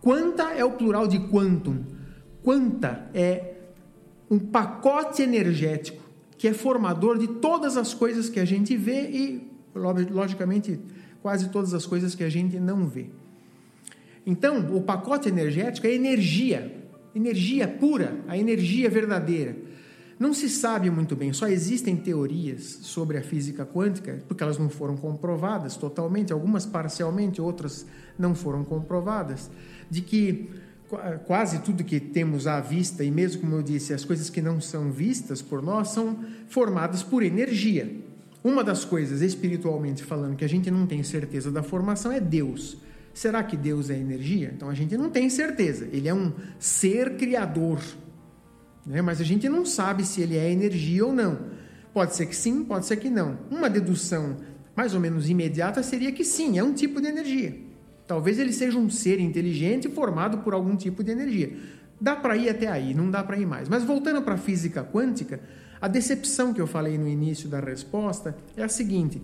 Quanta 0.00 0.52
é 0.52 0.64
o 0.64 0.70
plural 0.70 1.08
de 1.08 1.18
quantum. 1.28 1.97
Quanta 2.48 3.10
é 3.12 3.56
um 4.30 4.38
pacote 4.38 5.20
energético 5.20 6.02
que 6.38 6.48
é 6.48 6.54
formador 6.54 7.18
de 7.18 7.28
todas 7.28 7.76
as 7.76 7.92
coisas 7.92 8.30
que 8.30 8.40
a 8.40 8.44
gente 8.46 8.74
vê 8.74 9.02
e 9.10 9.50
logicamente 9.74 10.80
quase 11.20 11.50
todas 11.50 11.74
as 11.74 11.84
coisas 11.84 12.14
que 12.14 12.24
a 12.24 12.28
gente 12.30 12.58
não 12.58 12.86
vê. 12.86 13.10
Então, 14.24 14.74
o 14.74 14.80
pacote 14.80 15.28
energético 15.28 15.86
é 15.86 15.92
energia, 15.92 16.74
energia 17.14 17.68
pura, 17.68 18.18
a 18.26 18.38
energia 18.38 18.88
verdadeira. 18.88 19.54
Não 20.18 20.32
se 20.32 20.48
sabe 20.48 20.90
muito 20.90 21.14
bem, 21.14 21.34
só 21.34 21.48
existem 21.48 21.96
teorias 21.96 22.78
sobre 22.80 23.18
a 23.18 23.22
física 23.22 23.66
quântica, 23.66 24.24
porque 24.26 24.42
elas 24.42 24.56
não 24.56 24.70
foram 24.70 24.96
comprovadas 24.96 25.76
totalmente, 25.76 26.32
algumas 26.32 26.64
parcialmente, 26.64 27.42
outras 27.42 27.84
não 28.18 28.34
foram 28.34 28.64
comprovadas, 28.64 29.50
de 29.90 30.00
que 30.00 30.48
quase 31.26 31.60
tudo 31.60 31.84
que 31.84 32.00
temos 32.00 32.46
à 32.46 32.60
vista, 32.60 33.04
e 33.04 33.10
mesmo 33.10 33.42
como 33.42 33.56
eu 33.56 33.62
disse, 33.62 33.92
as 33.92 34.04
coisas 34.04 34.30
que 34.30 34.40
não 34.40 34.60
são 34.60 34.90
vistas 34.90 35.42
por 35.42 35.62
nós, 35.62 35.88
são 35.88 36.18
formadas 36.48 37.02
por 37.02 37.22
energia. 37.22 37.94
Uma 38.42 38.64
das 38.64 38.84
coisas, 38.84 39.20
espiritualmente 39.20 40.02
falando, 40.02 40.36
que 40.36 40.44
a 40.44 40.48
gente 40.48 40.70
não 40.70 40.86
tem 40.86 41.02
certeza 41.02 41.50
da 41.50 41.62
formação 41.62 42.10
é 42.10 42.20
Deus. 42.20 42.78
Será 43.12 43.42
que 43.42 43.56
Deus 43.56 43.90
é 43.90 43.98
energia? 43.98 44.52
Então 44.54 44.70
a 44.70 44.74
gente 44.74 44.96
não 44.96 45.10
tem 45.10 45.28
certeza. 45.28 45.88
Ele 45.92 46.08
é 46.08 46.14
um 46.14 46.32
ser 46.58 47.16
criador. 47.16 47.80
Né? 48.86 49.02
Mas 49.02 49.20
a 49.20 49.24
gente 49.24 49.48
não 49.48 49.66
sabe 49.66 50.04
se 50.04 50.20
ele 50.20 50.36
é 50.36 50.50
energia 50.50 51.04
ou 51.04 51.12
não. 51.12 51.38
Pode 51.92 52.14
ser 52.14 52.26
que 52.26 52.36
sim, 52.36 52.64
pode 52.64 52.86
ser 52.86 52.96
que 52.96 53.10
não. 53.10 53.38
Uma 53.50 53.68
dedução 53.68 54.36
mais 54.76 54.94
ou 54.94 55.00
menos 55.00 55.28
imediata 55.28 55.82
seria 55.82 56.12
que 56.12 56.24
sim, 56.24 56.58
é 56.58 56.62
um 56.62 56.72
tipo 56.72 57.00
de 57.00 57.08
energia. 57.08 57.67
Talvez 58.08 58.38
ele 58.38 58.52
seja 58.52 58.78
um 58.78 58.90
ser 58.90 59.20
inteligente 59.20 59.88
formado 59.88 60.38
por 60.38 60.54
algum 60.54 60.74
tipo 60.74 61.04
de 61.04 61.12
energia. 61.12 61.52
Dá 62.00 62.16
para 62.16 62.36
ir 62.36 62.48
até 62.48 62.66
aí, 62.66 62.94
não 62.94 63.10
dá 63.10 63.22
para 63.22 63.36
ir 63.36 63.46
mais. 63.46 63.68
Mas 63.68 63.84
voltando 63.84 64.22
para 64.22 64.34
a 64.34 64.38
física 64.38 64.82
quântica, 64.82 65.40
a 65.80 65.86
decepção 65.86 66.52
que 66.52 66.60
eu 66.60 66.66
falei 66.66 66.98
no 66.98 67.06
início 67.06 67.48
da 67.48 67.60
resposta 67.60 68.36
é 68.56 68.64
a 68.64 68.68
seguinte: 68.68 69.22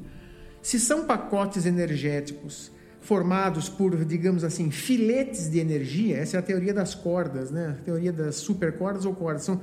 se 0.62 0.78
são 0.78 1.04
pacotes 1.04 1.66
energéticos 1.66 2.70
formados 3.00 3.68
por, 3.68 4.02
digamos 4.04 4.44
assim, 4.44 4.70
filetes 4.70 5.50
de 5.50 5.58
energia. 5.58 6.16
Essa 6.16 6.38
é 6.38 6.40
a 6.40 6.42
teoria 6.42 6.72
das 6.72 6.94
cordas, 6.94 7.50
né? 7.50 7.76
A 7.78 7.84
teoria 7.84 8.12
das 8.12 8.36
supercordas 8.36 9.04
ou 9.04 9.14
cordas. 9.14 9.44
São 9.44 9.60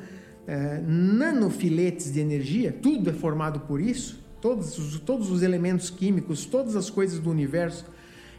é, 0.47 0.79
nanofiletes 0.85 2.11
de 2.13 2.19
energia, 2.19 2.71
tudo 2.71 3.09
é 3.09 3.13
formado 3.13 3.61
por 3.61 3.79
isso, 3.79 4.23
todos 4.39 4.77
os, 4.77 4.99
todos 4.99 5.31
os 5.31 5.41
elementos 5.41 5.89
químicos, 5.89 6.45
todas 6.45 6.75
as 6.75 6.89
coisas 6.89 7.19
do 7.19 7.29
universo. 7.29 7.85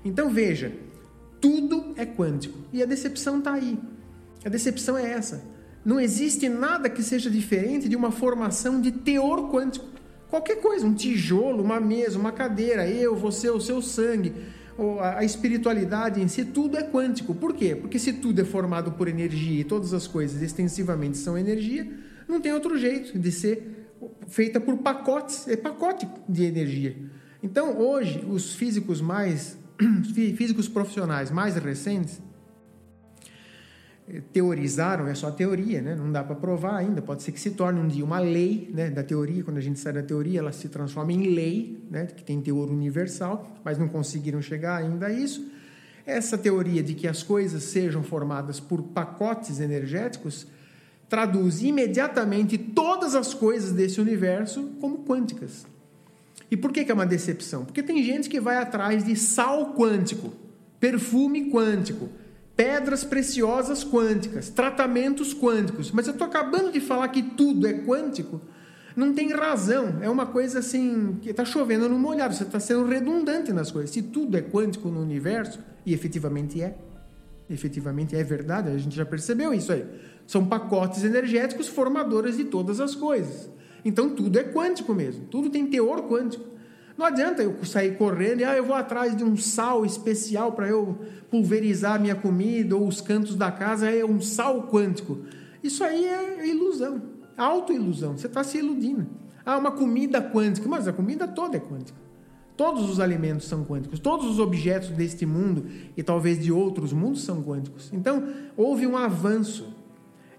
Então 0.04 0.30
veja, 0.30 0.72
tudo 1.40 1.94
é 1.96 2.04
quântico. 2.04 2.58
E 2.72 2.82
a 2.82 2.86
decepção 2.86 3.38
está 3.38 3.54
aí. 3.54 3.78
A 4.44 4.48
decepção 4.48 4.96
é 4.96 5.10
essa. 5.10 5.44
Não 5.84 6.00
existe 6.00 6.48
nada 6.48 6.88
que 6.88 7.02
seja 7.02 7.30
diferente 7.30 7.88
de 7.88 7.96
uma 7.96 8.10
formação 8.10 8.80
de 8.80 8.92
teor 8.92 9.50
quântico. 9.50 9.86
Qualquer 10.28 10.56
coisa, 10.56 10.86
um 10.86 10.94
tijolo, 10.94 11.62
uma 11.62 11.80
mesa, 11.80 12.18
uma 12.18 12.32
cadeira, 12.32 12.88
eu, 12.88 13.14
você, 13.14 13.50
o 13.50 13.60
seu 13.60 13.82
sangue 13.82 14.32
a 15.00 15.22
espiritualidade 15.24 16.20
em 16.20 16.28
si, 16.28 16.44
tudo 16.44 16.76
é 16.76 16.82
quântico. 16.82 17.34
Por 17.34 17.54
quê? 17.54 17.76
Porque 17.76 17.98
se 17.98 18.14
tudo 18.14 18.40
é 18.40 18.44
formado 18.44 18.92
por 18.92 19.06
energia 19.08 19.60
e 19.60 19.64
todas 19.64 19.92
as 19.92 20.06
coisas 20.06 20.40
extensivamente 20.40 21.18
são 21.18 21.36
energia, 21.36 21.86
não 22.26 22.40
tem 22.40 22.52
outro 22.52 22.78
jeito 22.78 23.18
de 23.18 23.30
ser 23.30 23.88
feita 24.28 24.60
por 24.60 24.78
pacotes, 24.78 25.46
é 25.46 25.56
pacote 25.56 26.08
de 26.28 26.44
energia. 26.44 26.96
Então, 27.42 27.78
hoje, 27.78 28.24
os 28.28 28.54
físicos 28.54 29.00
mais 29.00 29.58
físicos 30.36 30.68
profissionais 30.68 31.30
mais 31.30 31.56
recentes 31.56 32.20
teorizaram, 34.32 35.06
é 35.06 35.14
só 35.14 35.30
teoria, 35.30 35.80
né? 35.80 35.94
não 35.94 36.10
dá 36.10 36.22
para 36.22 36.34
provar 36.34 36.76
ainda. 36.76 37.00
Pode 37.00 37.22
ser 37.22 37.32
que 37.32 37.40
se 37.40 37.52
torne 37.52 37.80
um 37.80 37.86
dia 37.86 38.04
uma 38.04 38.18
lei 38.18 38.70
né? 38.72 38.90
da 38.90 39.02
teoria. 39.02 39.42
Quando 39.44 39.58
a 39.58 39.60
gente 39.60 39.78
sai 39.78 39.92
da 39.92 40.02
teoria, 40.02 40.40
ela 40.40 40.52
se 40.52 40.68
transforma 40.68 41.12
em 41.12 41.34
lei, 41.34 41.82
né? 41.90 42.06
que 42.06 42.22
tem 42.22 42.40
teor 42.40 42.68
universal, 42.68 43.56
mas 43.64 43.78
não 43.78 43.88
conseguiram 43.88 44.42
chegar 44.42 44.76
ainda 44.76 45.06
a 45.06 45.12
isso. 45.12 45.48
Essa 46.04 46.36
teoria 46.36 46.82
de 46.82 46.94
que 46.94 47.06
as 47.06 47.22
coisas 47.22 47.62
sejam 47.62 48.02
formadas 48.02 48.58
por 48.58 48.82
pacotes 48.82 49.60
energéticos 49.60 50.46
traduz 51.08 51.62
imediatamente 51.62 52.58
todas 52.58 53.14
as 53.14 53.32
coisas 53.32 53.72
desse 53.72 54.00
universo 54.00 54.72
como 54.80 55.04
quânticas. 55.04 55.64
E 56.52 56.56
por 56.56 56.70
que, 56.70 56.84
que 56.84 56.92
é 56.92 56.94
uma 56.94 57.06
decepção? 57.06 57.64
Porque 57.64 57.82
tem 57.82 58.00
gente 58.04 58.28
que 58.28 58.40
vai 58.40 58.58
atrás 58.58 59.02
de 59.02 59.16
sal 59.16 59.74
quântico, 59.74 60.32
perfume 60.78 61.50
quântico 61.50 62.08
pedras 62.56 63.02
preciosas 63.02 63.84
quânticas, 63.84 64.48
tratamentos 64.48 65.34
quânticos. 65.34 65.90
Mas 65.90 66.06
eu 66.06 66.12
estou 66.12 66.26
acabando 66.26 66.70
de 66.70 66.80
falar 66.80 67.08
que 67.08 67.22
tudo 67.22 67.66
é 67.66 67.72
quântico. 67.72 68.40
Não 68.94 69.14
tem 69.14 69.32
razão. 69.32 69.98
É 70.02 70.10
uma 70.10 70.26
coisa 70.26 70.58
assim 70.58 71.18
que 71.22 71.30
está 71.30 71.44
chovendo 71.44 71.88
no 71.88 71.98
molhado. 71.98 72.34
Você 72.34 72.44
está 72.44 72.60
sendo 72.60 72.86
redundante 72.86 73.52
nas 73.52 73.70
coisas. 73.70 73.90
Se 73.90 74.02
tudo 74.02 74.36
é 74.36 74.42
quântico 74.42 74.88
no 74.90 75.00
universo, 75.00 75.58
e 75.84 75.94
efetivamente 75.94 76.62
é, 76.62 76.76
efetivamente 77.48 78.14
é 78.14 78.22
verdade, 78.22 78.68
a 78.68 78.78
gente 78.78 78.94
já 78.94 79.04
percebeu 79.04 79.54
isso 79.54 79.72
aí. 79.72 79.84
São 80.26 80.46
pacotes 80.46 81.02
energéticos 81.04 81.68
formadores 81.68 82.36
de 82.36 82.44
todas 82.44 82.80
as 82.80 82.94
coisas. 82.94 83.48
Então 83.84 84.10
tudo 84.10 84.38
é 84.38 84.44
quântico 84.44 84.94
mesmo. 84.94 85.26
Tudo 85.26 85.50
tem 85.50 85.66
teor 85.66 86.02
quântico. 86.08 86.52
Não 86.96 87.06
adianta 87.06 87.42
eu 87.42 87.64
sair 87.64 87.96
correndo 87.96 88.40
e 88.40 88.44
ah, 88.44 88.56
eu 88.56 88.64
vou 88.64 88.76
atrás 88.76 89.16
de 89.16 89.24
um 89.24 89.36
sal 89.36 89.84
especial 89.84 90.52
para 90.52 90.68
eu 90.68 90.98
pulverizar 91.30 92.00
minha 92.00 92.14
comida 92.14 92.76
ou 92.76 92.86
os 92.86 93.00
cantos 93.00 93.34
da 93.34 93.50
casa, 93.50 93.90
é 93.90 94.04
um 94.04 94.20
sal 94.20 94.68
quântico. 94.68 95.18
Isso 95.62 95.82
aí 95.82 96.04
é 96.04 96.46
ilusão, 96.46 97.02
autoilusão. 97.36 98.16
Você 98.16 98.26
está 98.26 98.44
se 98.44 98.58
iludindo. 98.58 99.06
Ah, 99.44 99.56
uma 99.58 99.72
comida 99.72 100.22
quântica, 100.22 100.68
mas 100.68 100.86
a 100.86 100.92
comida 100.92 101.26
toda 101.26 101.56
é 101.56 101.60
quântica. 101.60 101.98
Todos 102.56 102.88
os 102.88 103.00
alimentos 103.00 103.48
são 103.48 103.64
quânticos, 103.64 103.98
todos 103.98 104.26
os 104.26 104.38
objetos 104.38 104.90
deste 104.90 105.24
mundo 105.24 105.64
e 105.96 106.02
talvez 106.02 106.38
de 106.38 106.52
outros 106.52 106.92
mundos 106.92 107.22
são 107.24 107.42
quânticos. 107.42 107.90
Então, 107.92 108.28
houve 108.56 108.86
um 108.86 108.96
avanço 108.96 109.74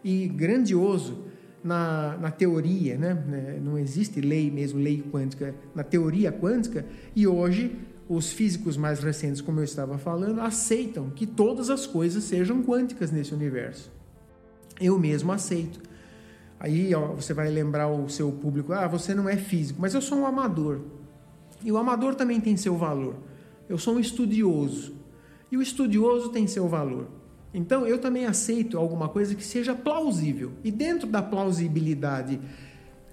e 0.03 0.27
grandioso 0.27 1.25
na, 1.63 2.17
na 2.17 2.31
teoria, 2.31 2.97
né? 2.97 3.13
né? 3.13 3.59
não 3.63 3.77
existe 3.77 4.19
lei 4.19 4.51
mesmo, 4.51 4.79
lei 4.79 5.01
quântica, 5.11 5.55
na 5.73 5.83
teoria 5.83 6.31
quântica, 6.31 6.85
e 7.15 7.25
hoje 7.25 7.75
os 8.07 8.31
físicos 8.31 8.75
mais 8.75 8.99
recentes, 8.99 9.41
como 9.41 9.59
eu 9.59 9.63
estava 9.63 9.97
falando, 9.97 10.41
aceitam 10.41 11.09
que 11.09 11.25
todas 11.25 11.69
as 11.69 11.87
coisas 11.87 12.23
sejam 12.23 12.61
quânticas 12.61 13.11
nesse 13.11 13.33
universo. 13.33 13.91
Eu 14.79 14.99
mesmo 14.99 15.31
aceito. 15.31 15.79
Aí 16.59 16.93
ó, 16.93 17.07
você 17.07 17.33
vai 17.33 17.49
lembrar 17.49 17.87
o 17.87 18.09
seu 18.09 18.31
público: 18.31 18.73
ah, 18.73 18.87
você 18.87 19.13
não 19.13 19.29
é 19.29 19.37
físico, 19.37 19.81
mas 19.81 19.93
eu 19.93 20.01
sou 20.01 20.19
um 20.19 20.25
amador. 20.25 20.81
E 21.63 21.71
o 21.71 21.77
amador 21.77 22.15
também 22.15 22.41
tem 22.41 22.57
seu 22.57 22.77
valor. 22.77 23.15
Eu 23.69 23.77
sou 23.77 23.95
um 23.95 23.99
estudioso. 23.99 24.93
E 25.51 25.57
o 25.57 25.61
estudioso 25.61 26.29
tem 26.29 26.45
seu 26.47 26.67
valor. 26.67 27.07
Então 27.53 27.85
eu 27.85 27.99
também 27.99 28.25
aceito 28.25 28.77
alguma 28.77 29.07
coisa 29.07 29.35
que 29.35 29.43
seja 29.43 29.75
plausível. 29.75 30.51
E 30.63 30.71
dentro 30.71 31.07
da 31.07 31.21
plausibilidade, 31.21 32.39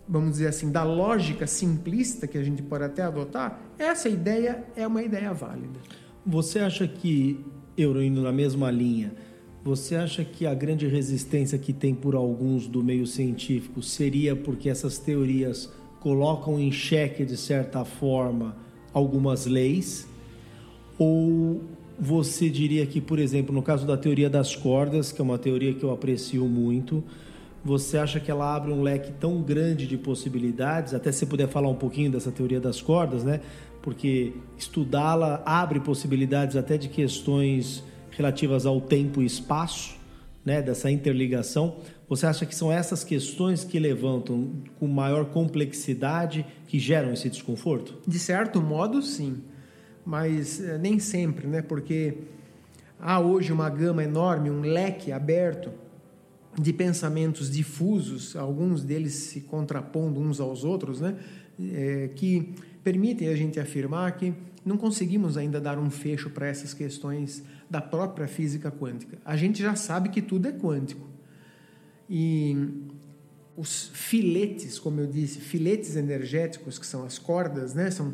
vamos 0.09 0.33
dizer 0.33 0.49
assim, 0.49 0.73
da 0.73 0.83
lógica 0.83 1.47
simplista 1.47 2.27
que 2.27 2.39
a 2.39 2.43
gente 2.43 2.63
pode 2.63 2.85
até 2.85 3.03
adotar, 3.03 3.61
essa 3.79 4.09
ideia 4.09 4.65
é 4.75 4.87
uma 4.87 5.03
ideia 5.03 5.33
válida. 5.33 5.79
Você 6.25 6.59
acha 6.59 6.89
que, 6.89 7.45
eu 7.77 8.03
indo 8.03 8.23
na 8.23 8.33
mesma 8.33 8.71
linha, 8.71 9.13
você 9.63 9.95
acha 9.95 10.25
que 10.25 10.47
a 10.47 10.55
grande 10.55 10.87
resistência 10.87 11.59
que 11.59 11.73
tem 11.73 11.95
por 11.95 12.15
alguns 12.15 12.67
do 12.67 12.83
meio 12.83 13.07
científico 13.07 13.83
seria 13.83 14.35
porque 14.35 14.71
essas 14.71 14.99
teorias 14.99 15.71
colocam 16.01 16.59
em 16.59 16.73
xeque, 16.73 17.27
de 17.27 17.37
certa 17.37 17.85
forma, 17.85 18.57
algumas 18.93 19.45
leis? 19.45 20.09
Ou 20.99 21.63
você 22.01 22.49
diria 22.49 22.87
que, 22.87 22.99
por 22.99 23.19
exemplo, 23.19 23.55
no 23.55 23.63
caso 23.63 23.87
da 23.87 23.95
teoria 23.95 24.31
das 24.31 24.57
cordas, 24.57 25.13
que 25.13 25.21
é 25.21 25.25
uma 25.25 25.39
teoria 25.39 25.75
que 25.75 25.85
eu 25.85 25.93
aprecio 25.93 26.47
muito, 26.47 27.05
você 27.63 27.99
acha 27.99 28.19
que 28.19 28.31
ela 28.31 28.57
abre 28.57 28.73
um 28.73 28.81
leque 28.81 29.13
tão 29.13 29.43
grande 29.43 29.87
de 29.87 29.99
possibilidades? 29.99 30.95
Até 30.95 31.13
se 31.13 31.27
puder 31.27 31.47
falar 31.47 31.69
um 31.69 31.75
pouquinho 31.75 32.11
dessa 32.11 32.33
teoria 32.33 32.59
das 32.59 32.81
cordas, 32.81 33.23
né? 33.23 33.41
Porque 33.83 34.33
estudá-la 34.57 35.43
abre 35.45 35.79
possibilidades 35.79 36.57
até 36.57 36.79
de 36.79 36.89
questões 36.89 37.85
relativas 38.13 38.65
ao 38.65 38.81
tempo 38.81 39.21
e 39.21 39.27
espaço, 39.27 39.95
né? 40.43 40.63
Dessa 40.63 40.91
interligação. 40.91 41.77
Você 42.09 42.25
acha 42.25 42.47
que 42.47 42.55
são 42.55 42.73
essas 42.73 43.05
questões 43.05 43.63
que 43.63 43.79
levantam 43.79 44.53
com 44.79 44.89
maior 44.89 45.27
complexidade 45.27 46.47
que 46.67 46.79
geram 46.79 47.13
esse 47.13 47.29
desconforto? 47.29 47.99
De 48.09 48.19
certo 48.19 48.63
modo, 48.63 49.03
sim 49.03 49.43
mas 50.11 50.61
eh, 50.61 50.77
nem 50.77 50.99
sempre, 50.99 51.47
né? 51.47 51.63
Porque 51.63 52.15
há 52.99 53.21
hoje 53.21 53.53
uma 53.53 53.71
gama 53.71 54.03
enorme, 54.03 54.51
um 54.51 54.61
leque 54.61 55.13
aberto 55.13 55.71
de 56.61 56.73
pensamentos 56.73 57.49
difusos, 57.49 58.35
alguns 58.35 58.83
deles 58.83 59.15
se 59.15 59.43
contrapondo 59.43 60.19
uns 60.19 60.41
aos 60.41 60.65
outros, 60.65 61.01
né? 61.01 61.17
É, 61.61 62.11
que 62.17 62.53
permitem 62.83 63.29
a 63.29 63.37
gente 63.37 63.61
afirmar 63.61 64.17
que 64.17 64.35
não 64.65 64.77
conseguimos 64.77 65.37
ainda 65.37 65.61
dar 65.61 65.79
um 65.79 65.91
fecho 65.91 66.29
para 66.29 66.49
essas 66.49 66.75
questões 66.75 67.45
da 67.71 67.81
própria 67.81 68.27
física 68.27 68.69
quântica. 68.69 69.17
A 69.25 69.37
gente 69.37 69.63
já 69.63 69.77
sabe 69.77 70.09
que 70.09 70.21
tudo 70.21 70.49
é 70.49 70.53
quântico. 70.53 71.07
E 72.09 72.57
os 73.57 73.93
filetes, 73.95 74.77
como 74.77 75.01
eu 75.01 75.07
disse, 75.07 75.39
filetes 75.39 75.95
energéticos, 75.95 76.81
que 76.81 76.87
são 76.87 77.05
as 77.05 77.17
cordas, 77.17 77.75
né? 77.75 77.93
São 77.93 78.13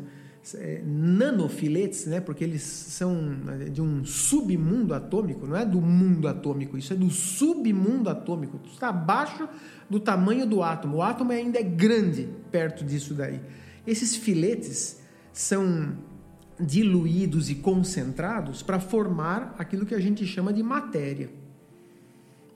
é, 0.55 0.81
nanofiletes, 0.85 2.05
né? 2.05 2.19
porque 2.19 2.43
eles 2.43 2.63
são 2.63 3.15
né, 3.15 3.65
de 3.65 3.81
um 3.81 4.05
submundo 4.05 4.93
atômico, 4.93 5.47
não 5.47 5.55
é 5.55 5.65
do 5.65 5.81
mundo 5.81 6.27
atômico, 6.27 6.77
isso 6.77 6.93
é 6.93 6.95
do 6.95 7.09
submundo 7.09 8.09
atômico. 8.09 8.59
Está 8.71 8.89
abaixo 8.89 9.47
do 9.89 9.99
tamanho 9.99 10.45
do 10.45 10.61
átomo. 10.61 10.97
O 10.97 11.01
átomo 11.01 11.31
ainda 11.31 11.59
é 11.59 11.63
grande 11.63 12.29
perto 12.51 12.83
disso 12.83 13.13
daí. 13.13 13.41
Esses 13.85 14.15
filetes 14.15 15.01
são 15.31 15.97
diluídos 16.59 17.49
e 17.49 17.55
concentrados 17.55 18.63
para 18.63 18.79
formar 18.79 19.55
aquilo 19.57 19.85
que 19.85 19.93
a 19.93 19.99
gente 19.99 20.25
chama 20.25 20.51
de 20.51 20.63
matéria. 20.63 21.29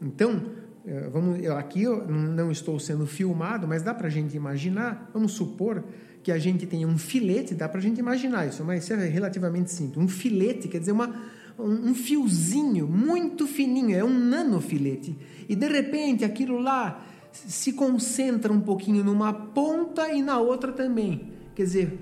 Então, 0.02 0.42
é, 0.86 1.10
vamos, 1.10 1.46
aqui 1.52 1.84
eu 1.84 2.08
não 2.08 2.52
estou 2.52 2.80
sendo 2.80 3.06
filmado, 3.06 3.68
mas 3.68 3.84
dá 3.84 3.94
para 3.94 4.08
a 4.08 4.10
gente 4.10 4.36
imaginar, 4.36 5.10
vamos 5.14 5.34
supor 5.34 5.84
que 6.24 6.32
a 6.32 6.38
gente 6.38 6.66
tenha 6.66 6.88
um 6.88 6.98
filete, 6.98 7.56
dá 7.56 7.68
para 7.68 7.80
a 7.80 7.82
gente 7.82 8.00
imaginar 8.00 8.48
isso, 8.48 8.64
mas 8.64 8.84
isso 8.84 8.94
é 8.94 9.08
relativamente 9.08 9.72
simples. 9.72 9.98
Um 9.98 10.08
filete 10.08 10.68
quer 10.68 10.80
dizer 10.80 10.92
uma, 10.92 11.10
um, 11.58 11.90
um 11.90 11.96
fiozinho 11.96 12.88
muito 12.88 13.48
fininho, 13.48 13.96
é 13.96 14.04
um 14.04 14.18
nanofilete. 14.18 15.18
E 15.50 15.56
de 15.56 15.68
repente 15.68 16.24
aquilo 16.24 16.60
lá 16.60 17.04
se 17.32 17.74
concentra 17.74 18.52
um 18.52 18.60
pouquinho 18.60 19.04
numa 19.04 19.34
ponta 19.34 20.12
e 20.12 20.22
na 20.22 20.38
outra 20.38 20.72
também. 20.72 21.32
Quer 21.56 21.64
dizer, 21.64 22.00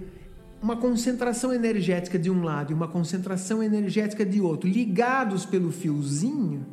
uma 0.62 0.76
concentração 0.76 1.54
energética 1.54 2.20
de 2.20 2.30
um 2.30 2.44
lado 2.44 2.72
e 2.72 2.74
uma 2.74 2.88
concentração 2.88 3.64
energética 3.64 4.26
de 4.26 4.42
outro, 4.42 4.70
ligados 4.70 5.46
pelo 5.46 5.72
fiozinho, 5.72 6.66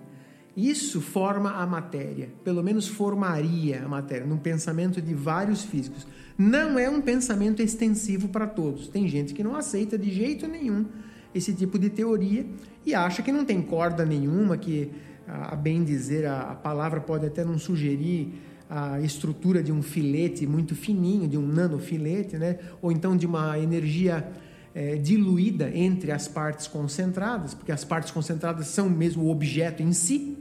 isso 0.57 1.03
forma 1.03 1.51
a 1.51 1.67
matéria, 1.67 2.31
pelo 2.43 2.63
menos 2.63 2.89
formaria 2.89 3.85
a 3.85 3.89
matéria, 3.89 4.27
num 4.27 4.39
pensamento 4.39 5.03
de 5.03 5.13
vários 5.13 5.63
físicos. 5.63 6.07
Não 6.39 6.79
é 6.79 6.89
um 6.89 7.03
pensamento 7.03 7.61
extensivo 7.61 8.29
para 8.29 8.47
todos. 8.47 8.89
Tem 8.89 9.07
gente 9.07 9.35
que 9.35 9.45
não 9.45 9.55
aceita 9.55 9.99
de 9.99 10.11
jeito 10.11 10.49
nenhum 10.49 10.87
esse 11.35 11.53
tipo 11.53 11.79
de 11.79 11.91
teoria 11.91 12.47
e 12.87 12.95
acha 12.95 13.23
que 13.23 13.31
não 13.31 13.45
tem 13.45 13.61
corda 13.61 14.07
nenhuma, 14.07 14.57
que, 14.57 14.91
a 15.27 15.55
bem 15.55 15.85
dizer, 15.85 16.25
a, 16.25 16.53
a 16.53 16.55
palavra 16.55 17.01
pode 17.03 17.27
até 17.27 17.45
não 17.45 17.59
sugerir 17.59 18.33
a 18.69 18.99
estrutura 19.01 19.63
de 19.63 19.71
um 19.71 19.83
filete 19.83 20.47
muito 20.47 20.75
fininho, 20.75 21.29
de 21.29 21.37
um 21.37 21.47
nanofilete, 21.47 22.39
né? 22.39 22.59
ou 22.81 22.91
então 22.91 23.15
de 23.15 23.27
uma 23.27 23.59
energia 23.59 24.27
é, 24.75 24.97
diluída 24.97 25.71
entre 25.75 26.11
as 26.11 26.27
partes 26.27 26.67
concentradas, 26.67 27.55
porque 27.55 27.73
as 27.73 27.85
partes 27.85 28.11
concentradas 28.11 28.69
são 28.69 28.89
mesmo 28.89 29.25
o 29.25 29.31
objeto 29.31 29.83
em 29.83 29.93
si, 29.93 30.37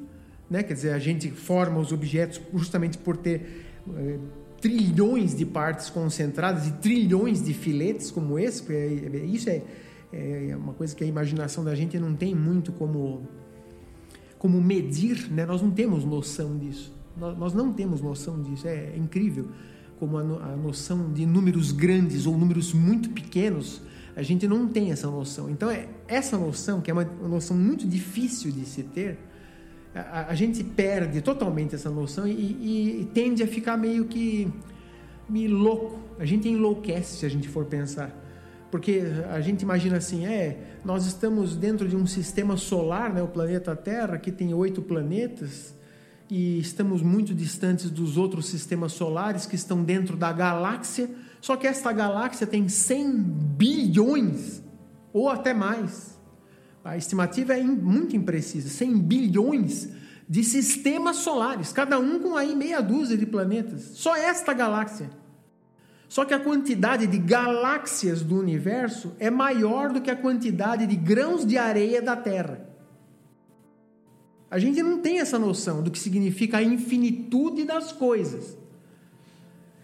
né? 0.50 0.64
Quer 0.64 0.74
dizer, 0.74 0.94
a 0.94 1.00
gente 1.00 1.32
forma 1.32 1.80
os 1.80 1.92
objetos 1.92 2.42
justamente 2.54 2.98
por 2.98 3.18
ter 3.18 3.66
é, 3.96 4.18
trilhões 4.62 5.36
de 5.36 5.46
partes 5.46 5.90
concentradas 5.90 6.68
e 6.68 6.72
trilhões 6.74 7.44
de 7.44 7.54
filetes 7.54 8.12
como 8.12 8.38
esse. 8.38 8.72
É, 8.72 9.10
é, 9.14 9.26
isso 9.26 9.50
é, 9.50 9.62
é 10.12 10.56
uma 10.56 10.74
coisa 10.74 10.96
que 10.96 11.04
a 11.04 11.08
imaginação 11.08 11.64
da 11.64 11.76
gente 11.76 12.00
não 12.00 12.16
tem 12.16 12.34
muito 12.34 12.72
como, 12.72 13.28
como 14.38 14.62
medir, 14.62 15.32
né? 15.32 15.46
Nós 15.46 15.62
não 15.62 15.72
temos 15.72 16.04
noção 16.06 16.58
disso. 16.58 16.94
Nós, 17.18 17.38
nós 17.38 17.54
não 17.54 17.74
temos 17.74 18.02
noção 18.02 18.42
disso. 18.42 18.68
É, 18.68 18.94
é 18.94 18.98
incrível 18.98 19.48
como 20.00 20.18
a, 20.18 20.24
no, 20.24 20.40
a 20.40 20.56
noção 20.56 21.12
de 21.12 21.26
números 21.26 21.72
grandes 21.72 22.26
ou 22.26 22.38
números 22.38 22.74
muito 22.74 23.10
pequenos 23.10 23.82
a 24.16 24.24
gente 24.24 24.48
não 24.48 24.68
tem 24.68 24.92
essa 24.92 25.08
noção. 25.08 25.50
Então, 25.50 25.70
é 25.70 25.90
essa 26.08 26.38
noção, 26.38 26.80
que 26.80 26.90
é 26.90 26.94
uma 26.94 27.04
noção 27.04 27.56
muito 27.58 27.86
difícil 27.86 28.52
de 28.52 28.66
se 28.66 28.82
ter, 28.82 29.20
a, 29.96 30.28
a 30.32 30.36
gente 30.36 30.64
perde 30.64 31.22
totalmente 31.22 31.74
essa 31.74 31.90
noção 31.90 32.28
e, 32.28 32.32
e, 32.32 33.02
e, 33.02 33.06
tende 33.06 33.42
a 33.42 33.48
ficar 33.48 33.78
meio 33.78 34.06
que 34.06 34.52
meio 35.28 35.56
louco. 35.56 36.00
A 36.20 36.26
gente 36.26 36.50
enlouquece 36.50 37.18
se 37.18 37.26
a 37.26 37.30
gente 37.30 37.48
for 37.48 37.66
pensar. 37.66 38.14
Porque 38.70 39.04
a 39.30 39.40
gente 39.40 39.62
imagina 39.62 39.98
assim, 39.98 40.26
é, 40.26 40.80
nós 40.84 41.06
estamos 41.06 41.56
dentro 41.56 41.88
de 41.88 41.96
um 41.96 42.06
sistema 42.06 42.58
solar, 42.58 43.14
né, 43.14 43.24
o 43.24 43.28
planeta 43.28 43.74
Terra, 43.74 44.18
que 44.18 44.32
tem 44.32 44.54
oito 44.54 44.82
planetas, 44.82 45.74
e 46.30 46.60
estamos 46.60 47.02
muito 47.02 47.34
distantes 47.34 47.90
dos 47.90 48.18
outros 48.18 48.48
sistemas 48.48 48.92
solares 48.92 49.46
que 49.46 49.56
estão 49.56 49.82
dentro 49.82 50.18
da 50.18 50.34
galáxia. 50.34 51.10
Só 51.40 51.56
que 51.56 51.68
esta 51.68 51.94
galáxia 51.94 52.46
tem 52.46 52.68
100 52.68 53.14
bilhões, 53.58 54.62
ou 55.14 55.30
até 55.30 55.54
mais 55.54 56.15
a 56.86 56.96
estimativa 56.96 57.58
é 57.58 57.64
muito 57.64 58.16
imprecisa, 58.16 58.70
100 58.70 59.00
bilhões 59.00 59.90
de 60.30 60.44
sistemas 60.44 61.18
solares, 61.18 61.74
cada 61.74 62.00
um 62.00 62.20
com 62.20 62.38
aí 62.38 62.56
meia 62.56 62.80
dúzia 62.80 63.18
de 63.18 63.26
planetas. 63.26 63.82
Só 63.96 64.16
esta 64.16 64.54
galáxia. 64.54 65.10
Só 66.08 66.24
que 66.24 66.34
a 66.34 66.40
quantidade 66.40 67.08
de 67.08 67.18
galáxias 67.18 68.22
do 68.22 68.40
universo 68.40 69.14
é 69.20 69.32
maior 69.32 69.92
do 69.92 70.00
que 70.00 70.12
a 70.12 70.16
quantidade 70.16 70.86
de 70.86 70.96
grãos 70.96 71.44
de 71.44 71.58
areia 71.58 72.04
da 72.04 72.16
Terra. 72.16 72.70
A 74.50 74.60
gente 74.60 74.82
não 74.84 75.00
tem 75.00 75.20
essa 75.20 75.40
noção 75.40 75.82
do 75.82 75.90
que 75.90 75.98
significa 75.98 76.58
a 76.58 76.64
infinitude 76.64 77.66
das 77.66 77.92
coisas. 77.92 78.56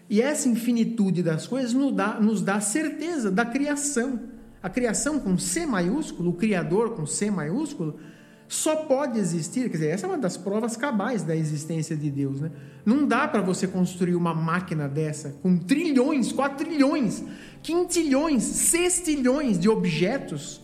E 0.08 0.22
essa 0.22 0.48
infinitude 0.48 1.20
das 1.20 1.48
coisas 1.48 1.72
nos 1.72 1.92
dá, 1.92 2.20
nos 2.20 2.42
dá 2.42 2.60
certeza 2.60 3.28
da 3.28 3.44
criação. 3.44 4.31
A 4.62 4.70
criação 4.70 5.18
com 5.18 5.36
C 5.36 5.66
maiúsculo, 5.66 6.30
o 6.30 6.34
Criador 6.34 6.90
com 6.90 7.04
C 7.04 7.30
maiúsculo, 7.30 7.98
só 8.46 8.76
pode 8.76 9.18
existir, 9.18 9.62
quer 9.62 9.76
dizer, 9.76 9.88
essa 9.88 10.06
é 10.06 10.08
uma 10.10 10.18
das 10.18 10.36
provas 10.36 10.76
cabais 10.76 11.22
da 11.22 11.34
existência 11.34 11.96
de 11.96 12.10
Deus, 12.10 12.40
né? 12.40 12.50
Não 12.84 13.06
dá 13.06 13.26
para 13.26 13.40
você 13.40 13.66
construir 13.66 14.14
uma 14.14 14.34
máquina 14.34 14.88
dessa 14.88 15.34
com 15.42 15.56
trilhões, 15.56 16.32
quatrilhões, 16.32 17.24
quintilhões, 17.62 18.42
sextilhões 18.42 19.58
de 19.58 19.68
objetos, 19.68 20.60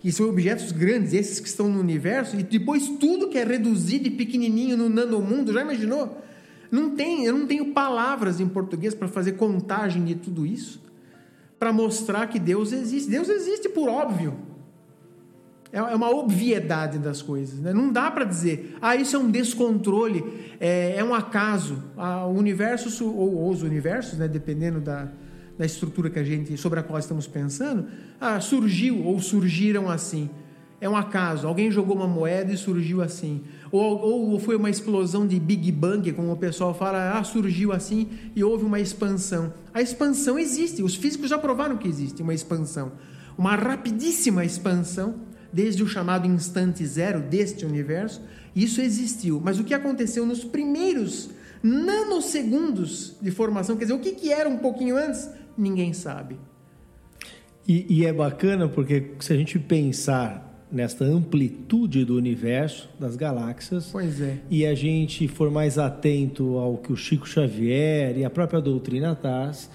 que 0.00 0.10
são 0.10 0.28
objetos 0.28 0.72
grandes, 0.72 1.12
esses 1.12 1.38
que 1.38 1.48
estão 1.48 1.68
no 1.68 1.78
universo, 1.80 2.36
e 2.36 2.42
depois 2.42 2.88
tudo 3.00 3.28
que 3.28 3.38
é 3.38 3.44
reduzido 3.44 4.08
e 4.08 4.10
pequenininho 4.10 4.76
no 4.76 4.88
nanomundo, 4.88 5.52
já 5.52 5.62
imaginou? 5.62 6.20
Não 6.70 6.90
tem, 6.90 7.24
eu 7.24 7.38
não 7.38 7.46
tenho 7.46 7.72
palavras 7.72 8.40
em 8.40 8.48
português 8.48 8.94
para 8.94 9.08
fazer 9.08 9.32
contagem 9.32 10.04
de 10.04 10.16
tudo 10.16 10.44
isso 10.44 10.87
para 11.58 11.72
mostrar 11.72 12.26
que 12.28 12.38
Deus 12.38 12.72
existe. 12.72 13.10
Deus 13.10 13.28
existe 13.28 13.68
por 13.68 13.88
óbvio. 13.88 14.36
É, 15.72 15.78
é 15.78 15.94
uma 15.94 16.10
obviedade 16.10 16.98
das 16.98 17.20
coisas. 17.20 17.58
Né? 17.58 17.72
Não 17.72 17.92
dá 17.92 18.10
para 18.10 18.24
dizer, 18.24 18.76
ah, 18.80 18.96
isso 18.96 19.16
é 19.16 19.18
um 19.18 19.30
descontrole, 19.30 20.24
é, 20.60 20.96
é 20.96 21.04
um 21.04 21.14
acaso. 21.14 21.82
Ah, 21.96 22.26
o 22.26 22.34
universo, 22.34 23.04
ou, 23.04 23.34
ou, 23.34 23.50
os 23.50 23.62
universos, 23.62 24.18
né, 24.18 24.28
dependendo 24.28 24.80
da, 24.80 25.08
da 25.58 25.66
estrutura 25.66 26.08
que 26.08 26.18
a 26.18 26.24
gente, 26.24 26.56
sobre 26.56 26.80
a 26.80 26.82
qual 26.82 26.98
estamos 26.98 27.26
pensando, 27.26 27.86
ah, 28.20 28.40
surgiu 28.40 29.04
ou 29.04 29.20
surgiram 29.20 29.90
assim. 29.90 30.30
É 30.80 30.88
um 30.88 30.96
acaso. 30.96 31.46
Alguém 31.46 31.70
jogou 31.70 31.96
uma 31.96 32.06
moeda 32.06 32.52
e 32.52 32.56
surgiu 32.56 33.02
assim. 33.02 33.42
Ou, 33.70 34.30
ou 34.30 34.38
foi 34.38 34.56
uma 34.56 34.70
explosão 34.70 35.26
de 35.26 35.38
Big 35.38 35.70
Bang, 35.72 36.12
como 36.12 36.32
o 36.32 36.36
pessoal 36.36 36.74
fala, 36.74 37.18
ah, 37.18 37.24
surgiu 37.24 37.72
assim 37.72 38.08
e 38.34 38.42
houve 38.42 38.64
uma 38.64 38.80
expansão. 38.80 39.52
A 39.74 39.82
expansão 39.82 40.38
existe, 40.38 40.82
os 40.82 40.94
físicos 40.94 41.30
já 41.30 41.38
provaram 41.38 41.76
que 41.76 41.88
existe 41.88 42.22
uma 42.22 42.34
expansão. 42.34 42.92
Uma 43.36 43.54
rapidíssima 43.54 44.44
expansão, 44.44 45.16
desde 45.52 45.82
o 45.82 45.88
chamado 45.88 46.26
instante 46.26 46.84
zero 46.86 47.20
deste 47.20 47.64
universo, 47.64 48.22
isso 48.54 48.80
existiu. 48.80 49.40
Mas 49.42 49.58
o 49.58 49.64
que 49.64 49.74
aconteceu 49.74 50.24
nos 50.26 50.44
primeiros 50.44 51.30
nanosegundos 51.62 53.16
de 53.20 53.30
formação, 53.30 53.76
quer 53.76 53.84
dizer, 53.84 53.94
o 53.94 54.00
que, 54.00 54.12
que 54.12 54.32
era 54.32 54.48
um 54.48 54.58
pouquinho 54.58 54.96
antes, 54.96 55.28
ninguém 55.56 55.92
sabe. 55.92 56.38
E, 57.66 57.86
e 57.88 58.06
é 58.06 58.12
bacana 58.12 58.68
porque 58.68 59.12
se 59.20 59.32
a 59.32 59.36
gente 59.36 59.58
pensar 59.58 60.47
nesta 60.70 61.04
amplitude 61.04 62.04
do 62.04 62.16
universo, 62.16 62.88
das 62.98 63.16
galáxias. 63.16 63.88
Pois 63.90 64.20
é. 64.20 64.38
E 64.50 64.66
a 64.66 64.74
gente 64.74 65.26
for 65.26 65.50
mais 65.50 65.78
atento 65.78 66.58
ao 66.58 66.76
que 66.76 66.92
o 66.92 66.96
Chico 66.96 67.26
Xavier 67.26 68.16
e 68.18 68.24
a 68.24 68.30
própria 68.30 68.60
doutrina 68.60 69.14
traz, 69.14 69.70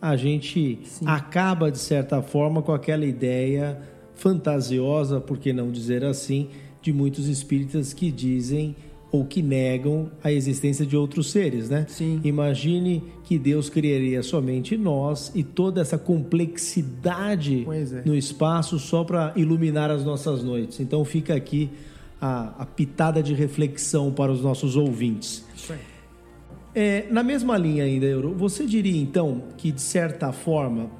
a 0.00 0.16
gente 0.16 0.80
Sim. 0.84 1.06
acaba, 1.06 1.70
de 1.70 1.78
certa 1.78 2.22
forma, 2.22 2.62
com 2.62 2.72
aquela 2.72 3.04
ideia 3.04 3.80
fantasiosa, 4.14 5.20
por 5.20 5.38
que 5.38 5.52
não 5.52 5.70
dizer 5.70 6.04
assim, 6.04 6.48
de 6.80 6.92
muitos 6.92 7.28
espíritas 7.28 7.92
que 7.92 8.10
dizem 8.10 8.74
ou 9.10 9.24
que 9.24 9.42
negam 9.42 10.10
a 10.22 10.30
existência 10.30 10.84
de 10.84 10.96
outros 10.96 11.30
seres, 11.30 11.70
né? 11.70 11.86
Sim. 11.88 12.20
Imagine 12.24 13.02
que 13.24 13.38
Deus 13.38 13.70
criaria 13.70 14.22
somente 14.22 14.76
nós 14.76 15.32
e 15.34 15.42
toda 15.42 15.80
essa 15.80 15.96
complexidade 15.96 17.66
é. 17.70 18.02
no 18.04 18.14
espaço 18.14 18.78
só 18.78 19.04
para 19.04 19.32
iluminar 19.34 19.90
as 19.90 20.04
nossas 20.04 20.42
noites. 20.42 20.80
Então 20.80 21.04
fica 21.04 21.34
aqui 21.34 21.70
a, 22.20 22.62
a, 22.62 22.66
pitada 22.66 23.22
de 23.22 23.32
reflexão 23.32 24.12
para 24.12 24.30
os 24.30 24.42
nossos 24.42 24.76
ouvintes. 24.76 25.44
Isso 25.56 25.72
aí. 25.72 25.78
É, 26.74 27.06
na 27.10 27.22
mesma 27.22 27.56
linha 27.56 27.84
ainda, 27.84 28.06
Euro, 28.06 28.34
você 28.34 28.66
diria 28.66 29.00
então 29.00 29.44
que 29.56 29.72
de 29.72 29.80
certa 29.80 30.32
forma 30.32 30.90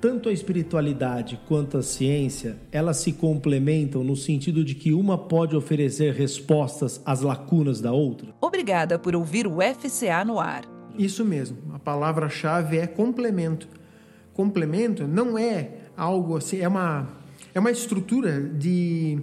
tanto 0.00 0.28
a 0.28 0.32
espiritualidade 0.32 1.40
quanto 1.46 1.76
a 1.76 1.82
ciência, 1.82 2.56
elas 2.70 2.98
se 2.98 3.12
complementam 3.12 4.04
no 4.04 4.16
sentido 4.16 4.64
de 4.64 4.74
que 4.74 4.92
uma 4.92 5.18
pode 5.18 5.56
oferecer 5.56 6.14
respostas 6.14 7.00
às 7.04 7.20
lacunas 7.20 7.80
da 7.80 7.92
outra? 7.92 8.28
Obrigada 8.40 8.98
por 8.98 9.16
ouvir 9.16 9.46
o 9.46 9.58
FCA 9.60 10.24
no 10.24 10.38
ar. 10.38 10.64
Isso 10.96 11.24
mesmo. 11.24 11.58
A 11.74 11.78
palavra-chave 11.78 12.78
é 12.78 12.86
complemento. 12.86 13.68
Complemento 14.34 15.06
não 15.06 15.36
é 15.36 15.70
algo 15.96 16.36
assim, 16.36 16.58
é 16.58 16.68
uma, 16.68 17.08
é 17.52 17.58
uma 17.58 17.70
estrutura 17.70 18.40
de, 18.40 19.18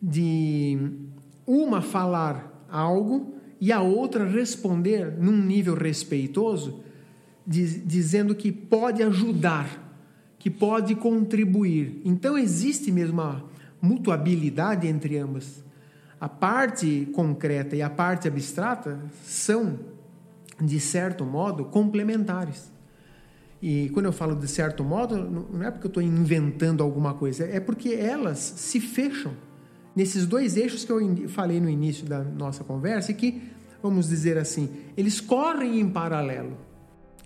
de 0.00 0.78
uma 1.46 1.80
falar 1.80 2.66
algo 2.70 3.34
e 3.60 3.72
a 3.72 3.80
outra 3.80 4.26
responder 4.26 5.16
num 5.18 5.36
nível 5.36 5.74
respeitoso, 5.74 6.80
diz, 7.48 7.80
dizendo 7.84 8.34
que 8.34 8.52
pode 8.52 9.02
ajudar, 9.02 9.86
que 10.38 10.50
pode 10.50 10.94
contribuir. 10.94 12.02
Então 12.04 12.36
existe 12.36 12.92
mesmo 12.92 13.14
uma 13.14 13.44
mutuabilidade 13.80 14.86
entre 14.86 15.16
ambas. 15.16 15.64
A 16.20 16.28
parte 16.28 17.08
concreta 17.14 17.74
e 17.74 17.80
a 17.80 17.88
parte 17.88 18.28
abstrata 18.28 19.00
são, 19.24 19.78
de 20.60 20.78
certo 20.78 21.24
modo, 21.24 21.64
complementares. 21.64 22.70
E 23.62 23.88
quando 23.90 24.06
eu 24.06 24.12
falo 24.12 24.36
de 24.36 24.46
certo 24.46 24.84
modo, 24.84 25.16
não 25.16 25.62
é 25.62 25.70
porque 25.70 25.86
eu 25.86 25.90
estou 25.90 26.02
inventando 26.02 26.82
alguma 26.82 27.14
coisa, 27.14 27.44
é 27.44 27.58
porque 27.58 27.94
elas 27.94 28.38
se 28.38 28.78
fecham 28.78 29.32
nesses 29.96 30.26
dois 30.26 30.56
eixos 30.56 30.84
que 30.84 30.92
eu 30.92 31.28
falei 31.28 31.60
no 31.60 31.68
início 31.68 32.06
da 32.06 32.22
nossa 32.22 32.62
conversa 32.62 33.10
e 33.10 33.14
que, 33.14 33.42
vamos 33.82 34.08
dizer 34.08 34.38
assim, 34.38 34.70
eles 34.96 35.20
correm 35.20 35.80
em 35.80 35.88
paralelo 35.88 36.67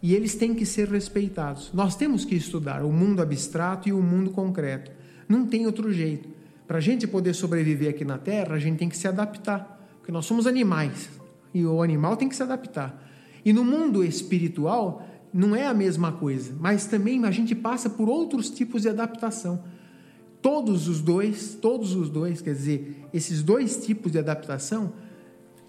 e 0.02 0.14
eles 0.14 0.34
têm 0.34 0.54
que 0.54 0.66
ser 0.66 0.88
respeitados. 0.88 1.70
Nós 1.72 1.94
temos 1.94 2.24
que 2.24 2.34
estudar 2.34 2.84
o 2.84 2.92
mundo 2.92 3.22
abstrato 3.22 3.88
e 3.88 3.92
o 3.92 4.02
mundo 4.02 4.30
concreto. 4.30 4.90
Não 5.28 5.46
tem 5.46 5.64
outro 5.64 5.92
jeito. 5.92 6.28
Para 6.66 6.78
a 6.78 6.80
gente 6.80 7.06
poder 7.06 7.34
sobreviver 7.34 7.90
aqui 7.90 8.04
na 8.04 8.18
Terra, 8.18 8.56
a 8.56 8.58
gente 8.58 8.78
tem 8.78 8.88
que 8.88 8.96
se 8.96 9.06
adaptar, 9.06 9.80
porque 9.98 10.10
nós 10.10 10.26
somos 10.26 10.46
animais 10.46 11.08
e 11.54 11.64
o 11.64 11.82
animal 11.82 12.16
tem 12.16 12.28
que 12.28 12.34
se 12.34 12.42
adaptar. 12.42 13.08
E 13.44 13.52
no 13.52 13.64
mundo 13.64 14.02
espiritual, 14.02 15.06
não 15.32 15.54
é 15.54 15.66
a 15.66 15.74
mesma 15.74 16.12
coisa, 16.12 16.54
mas 16.58 16.86
também 16.86 17.24
a 17.24 17.30
gente 17.30 17.54
passa 17.54 17.88
por 17.88 18.08
outros 18.08 18.50
tipos 18.50 18.82
de 18.82 18.88
adaptação. 18.88 19.62
Todos 20.40 20.88
os 20.88 21.00
dois, 21.00 21.54
todos 21.54 21.94
os 21.94 22.10
dois, 22.10 22.40
quer 22.40 22.54
dizer, 22.54 23.06
esses 23.14 23.42
dois 23.42 23.84
tipos 23.84 24.10
de 24.10 24.18
adaptação 24.18 24.92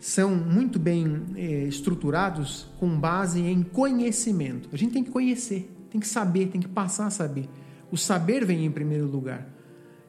são 0.03 0.35
muito 0.35 0.77
bem 0.77 1.23
é, 1.33 1.63
estruturados 1.63 2.67
com 2.77 2.89
base 2.99 3.39
em 3.39 3.63
conhecimento. 3.63 4.67
A 4.73 4.75
gente 4.75 4.91
tem 4.91 5.01
que 5.01 5.09
conhecer, 5.09 5.73
tem 5.89 6.01
que 6.01 6.07
saber, 6.07 6.47
tem 6.47 6.59
que 6.59 6.67
passar 6.67 7.07
a 7.07 7.09
saber. 7.09 7.47
O 7.89 7.95
saber 7.95 8.43
vem 8.43 8.65
em 8.65 8.69
primeiro 8.69 9.07
lugar. 9.07 9.47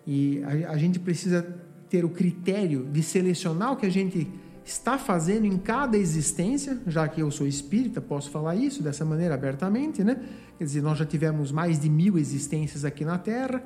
E 0.05 0.43
a, 0.43 0.73
a 0.73 0.77
gente 0.77 0.99
precisa 0.99 1.47
ter 1.89 2.05
o 2.05 2.09
critério 2.09 2.89
de 2.93 3.05
selecionar 3.05 3.73
o 3.73 3.77
que 3.77 3.87
a 3.87 3.91
gente 3.91 4.29
está 4.65 4.99
fazendo 4.99 5.47
em 5.47 5.57
cada 5.57 5.97
existência, 5.97 6.77
já 6.89 7.07
que 7.07 7.21
eu 7.21 7.31
sou 7.31 7.47
espírita, 7.47 8.01
posso 8.01 8.33
falar 8.33 8.57
isso 8.57 8.83
dessa 8.83 9.05
maneira 9.05 9.35
abertamente, 9.35 10.03
né? 10.03 10.21
Quer 10.59 10.65
dizer, 10.65 10.83
nós 10.83 10.99
já 10.99 11.07
tivemos 11.07 11.53
mais 11.53 11.79
de 11.79 11.89
mil 11.89 12.19
existências 12.19 12.85
aqui 12.85 13.05
na 13.05 13.17
Terra, 13.17 13.63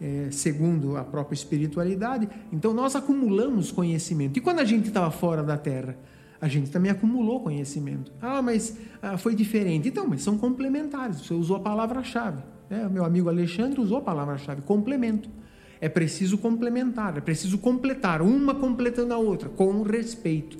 é, 0.00 0.28
segundo 0.30 0.96
a 0.96 1.04
própria 1.04 1.34
espiritualidade. 1.34 2.28
Então, 2.52 2.72
nós 2.72 2.96
acumulamos 2.96 3.70
conhecimento. 3.70 4.38
E 4.38 4.40
quando 4.40 4.60
a 4.60 4.64
gente 4.64 4.88
estava 4.88 5.10
fora 5.10 5.42
da 5.42 5.58
Terra, 5.58 5.96
a 6.40 6.48
gente 6.48 6.70
também 6.70 6.90
acumulou 6.90 7.40
conhecimento. 7.40 8.10
Ah, 8.20 8.40
mas 8.40 8.76
ah, 9.02 9.18
foi 9.18 9.34
diferente. 9.34 9.88
Então, 9.88 10.06
mas 10.08 10.22
são 10.22 10.38
complementares. 10.38 11.20
Você 11.20 11.34
usou 11.34 11.56
a 11.56 11.60
palavra-chave. 11.60 12.42
Né? 12.70 12.88
Meu 12.90 13.04
amigo 13.04 13.28
Alexandre 13.28 13.80
usou 13.80 13.98
a 13.98 14.00
palavra-chave, 14.00 14.62
complemento. 14.62 15.28
É 15.80 15.88
preciso 15.88 16.38
complementar, 16.38 17.16
é 17.16 17.20
preciso 17.20 17.56
completar, 17.56 18.20
uma 18.20 18.54
completando 18.54 19.14
a 19.14 19.18
outra, 19.18 19.48
com 19.48 19.82
respeito. 19.82 20.58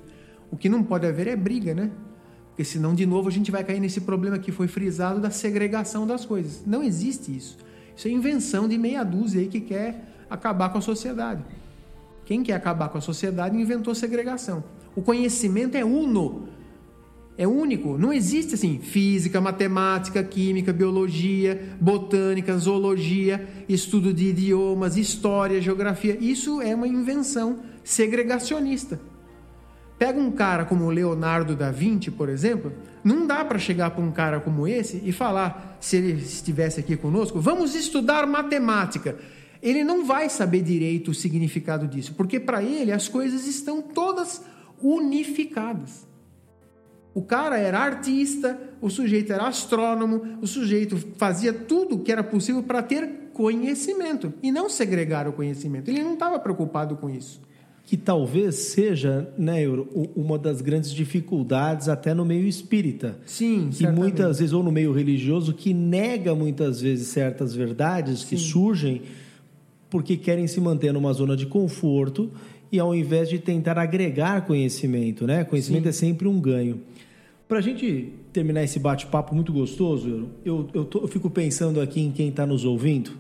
O 0.51 0.57
que 0.57 0.69
não 0.69 0.83
pode 0.83 1.07
haver 1.07 1.29
é 1.29 1.37
briga, 1.37 1.75
né? 1.75 1.91
Porque 2.49 2.65
senão, 2.65 2.95
de 2.95 3.07
novo, 3.07 3.29
a 3.29 3.33
gente 3.33 3.51
vai 3.51 3.63
cair 3.63 3.81
nesse 3.81 4.01
problema 4.01 4.39
que 4.39 4.51
foi 4.51 4.67
frisado 4.67 5.21
da 5.21 5.31
segregação 5.31 6.07
das 6.07 6.25
coisas. 6.25 6.63
Não 6.67 6.83
existe 6.83 7.35
isso. 7.35 7.57
Isso 8.01 8.09
é 8.09 8.13
invenção 8.13 8.67
de 8.67 8.79
meia 8.79 9.05
dúzia 9.05 9.43
aí 9.43 9.47
que 9.47 9.61
quer 9.61 10.03
acabar 10.31 10.71
com 10.71 10.79
a 10.79 10.81
sociedade. 10.81 11.45
Quem 12.25 12.43
quer 12.43 12.55
acabar 12.55 12.89
com 12.89 12.97
a 12.97 13.01
sociedade 13.03 13.55
inventou 13.55 13.95
segregação. 13.95 14.65
O 14.97 15.03
conhecimento 15.03 15.77
é 15.77 15.85
uno, 15.85 16.49
é 17.37 17.47
único. 17.47 17.99
Não 17.99 18.11
existe 18.11 18.55
assim 18.55 18.79
física, 18.79 19.39
matemática, 19.39 20.25
química, 20.25 20.73
biologia, 20.73 21.77
botânica, 21.79 22.57
zoologia, 22.57 23.47
estudo 23.69 24.15
de 24.15 24.29
idiomas, 24.29 24.97
história, 24.97 25.61
geografia. 25.61 26.17
Isso 26.19 26.63
é 26.63 26.75
uma 26.75 26.89
invenção 26.89 27.59
segregacionista. 27.85 28.99
Pega 30.01 30.19
um 30.19 30.31
cara 30.31 30.65
como 30.65 30.89
Leonardo 30.89 31.55
da 31.55 31.71
Vinci, 31.71 32.11
por 32.11 32.31
exemplo, 32.31 32.73
não 33.05 33.27
dá 33.27 33.45
para 33.45 33.59
chegar 33.59 33.91
para 33.91 34.03
um 34.03 34.11
cara 34.11 34.41
como 34.41 34.67
esse 34.67 34.99
e 35.05 35.13
falar, 35.13 35.77
se 35.79 35.99
ele 35.99 36.13
estivesse 36.13 36.81
aqui 36.81 36.97
conosco, 36.97 37.39
vamos 37.39 37.75
estudar 37.75 38.27
matemática. 38.27 39.19
Ele 39.63 39.85
não 39.85 40.07
vai 40.07 40.31
saber 40.31 40.63
direito 40.63 41.11
o 41.11 41.15
significado 41.15 41.87
disso, 41.87 42.15
porque 42.15 42.41
para 42.41 42.63
ele 42.63 42.93
as 42.93 43.09
coisas 43.09 43.47
estão 43.47 43.83
todas 43.83 44.43
unificadas. 44.83 46.09
O 47.13 47.21
cara 47.21 47.59
era 47.59 47.79
artista, 47.79 48.59
o 48.81 48.89
sujeito 48.89 49.35
era 49.35 49.49
astrônomo, 49.49 50.39
o 50.41 50.47
sujeito 50.47 50.97
fazia 51.19 51.53
tudo 51.53 51.97
o 51.97 51.99
que 52.01 52.11
era 52.11 52.25
possível 52.25 52.63
para 52.63 52.83
ter 52.83 53.29
conhecimento 53.35 54.33
e 54.43 54.51
não 54.51 54.71
segregar 54.71 55.29
o 55.29 55.33
conhecimento. 55.35 55.91
Ele 55.91 56.03
não 56.03 56.15
estava 56.15 56.39
preocupado 56.39 56.97
com 56.97 57.11
isso. 57.11 57.50
Que 57.91 57.97
talvez 57.97 58.55
seja, 58.55 59.29
né, 59.37 59.65
Euro, 59.65 59.89
uma 60.15 60.39
das 60.39 60.61
grandes 60.61 60.93
dificuldades 60.93 61.89
até 61.89 62.15
no 62.15 62.25
meio 62.25 62.47
espírita. 62.47 63.19
Sim, 63.27 63.69
E 63.81 63.87
muitas 63.89 64.39
vezes, 64.39 64.53
ou 64.53 64.63
no 64.63 64.71
meio 64.71 64.93
religioso, 64.93 65.53
que 65.53 65.75
nega 65.75 66.33
muitas 66.33 66.81
vezes 66.81 67.09
certas 67.09 67.53
verdades 67.53 68.21
Sim. 68.21 68.27
que 68.29 68.37
surgem 68.37 69.03
porque 69.91 70.17
querem 70.17 70.47
se 70.47 70.61
manter 70.61 70.93
numa 70.93 71.13
zona 71.13 71.37
de 71.37 71.47
conforto 71.47 72.31
e 72.71 72.79
ao 72.79 72.95
invés 72.95 73.29
de 73.29 73.41
tentar 73.41 73.77
agregar 73.77 74.47
conhecimento, 74.47 75.27
né? 75.27 75.43
Conhecimento 75.43 75.83
Sim. 75.83 75.89
é 75.89 75.93
sempre 75.93 76.29
um 76.29 76.41
ganho. 76.41 76.83
Para 77.49 77.59
a 77.59 77.61
gente 77.61 78.13
terminar 78.33 78.63
esse 78.63 78.79
bate-papo 78.79 79.35
muito 79.35 79.53
gostoso, 79.53 80.29
eu, 80.45 80.69
eu, 80.73 80.85
tô, 80.85 81.01
eu, 81.01 81.09
fico 81.09 81.29
pensando 81.29 81.81
aqui 81.81 82.01
em 82.01 82.13
quem 82.13 82.29
está 82.29 82.47
nos 82.47 82.65
ouvindo 82.65 83.11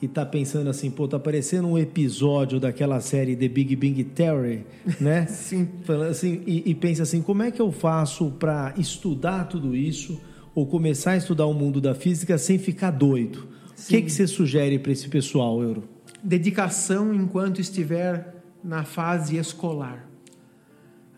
e 0.00 0.06
está 0.06 0.24
pensando 0.24 0.70
assim, 0.70 0.90
pô, 0.90 1.08
tá 1.08 1.18
parecendo 1.18 1.68
um 1.68 1.76
episódio 1.76 2.60
daquela 2.60 3.00
série 3.00 3.34
The 3.34 3.48
Big 3.48 3.74
Bang 3.74 4.04
Theory, 4.04 4.64
né? 5.00 5.26
Sim. 5.26 5.68
Assim, 6.08 6.42
e, 6.46 6.70
e 6.70 6.74
pensa 6.74 7.02
assim, 7.02 7.20
como 7.20 7.42
é 7.42 7.50
que 7.50 7.60
eu 7.60 7.72
faço 7.72 8.30
para 8.32 8.74
estudar 8.76 9.44
tudo 9.44 9.74
isso 9.74 10.20
ou 10.54 10.66
começar 10.66 11.12
a 11.12 11.16
estudar 11.16 11.46
o 11.46 11.54
mundo 11.54 11.80
da 11.80 11.94
física 11.94 12.38
sem 12.38 12.58
ficar 12.58 12.92
doido? 12.92 13.48
O 13.78 13.88
que, 13.88 14.02
que 14.02 14.10
você 14.10 14.26
sugere 14.26 14.78
para 14.78 14.92
esse 14.92 15.08
pessoal, 15.08 15.62
Euro? 15.62 15.84
Dedicação 16.22 17.14
enquanto 17.14 17.60
estiver 17.60 18.42
na 18.62 18.84
fase 18.84 19.36
escolar 19.36 20.08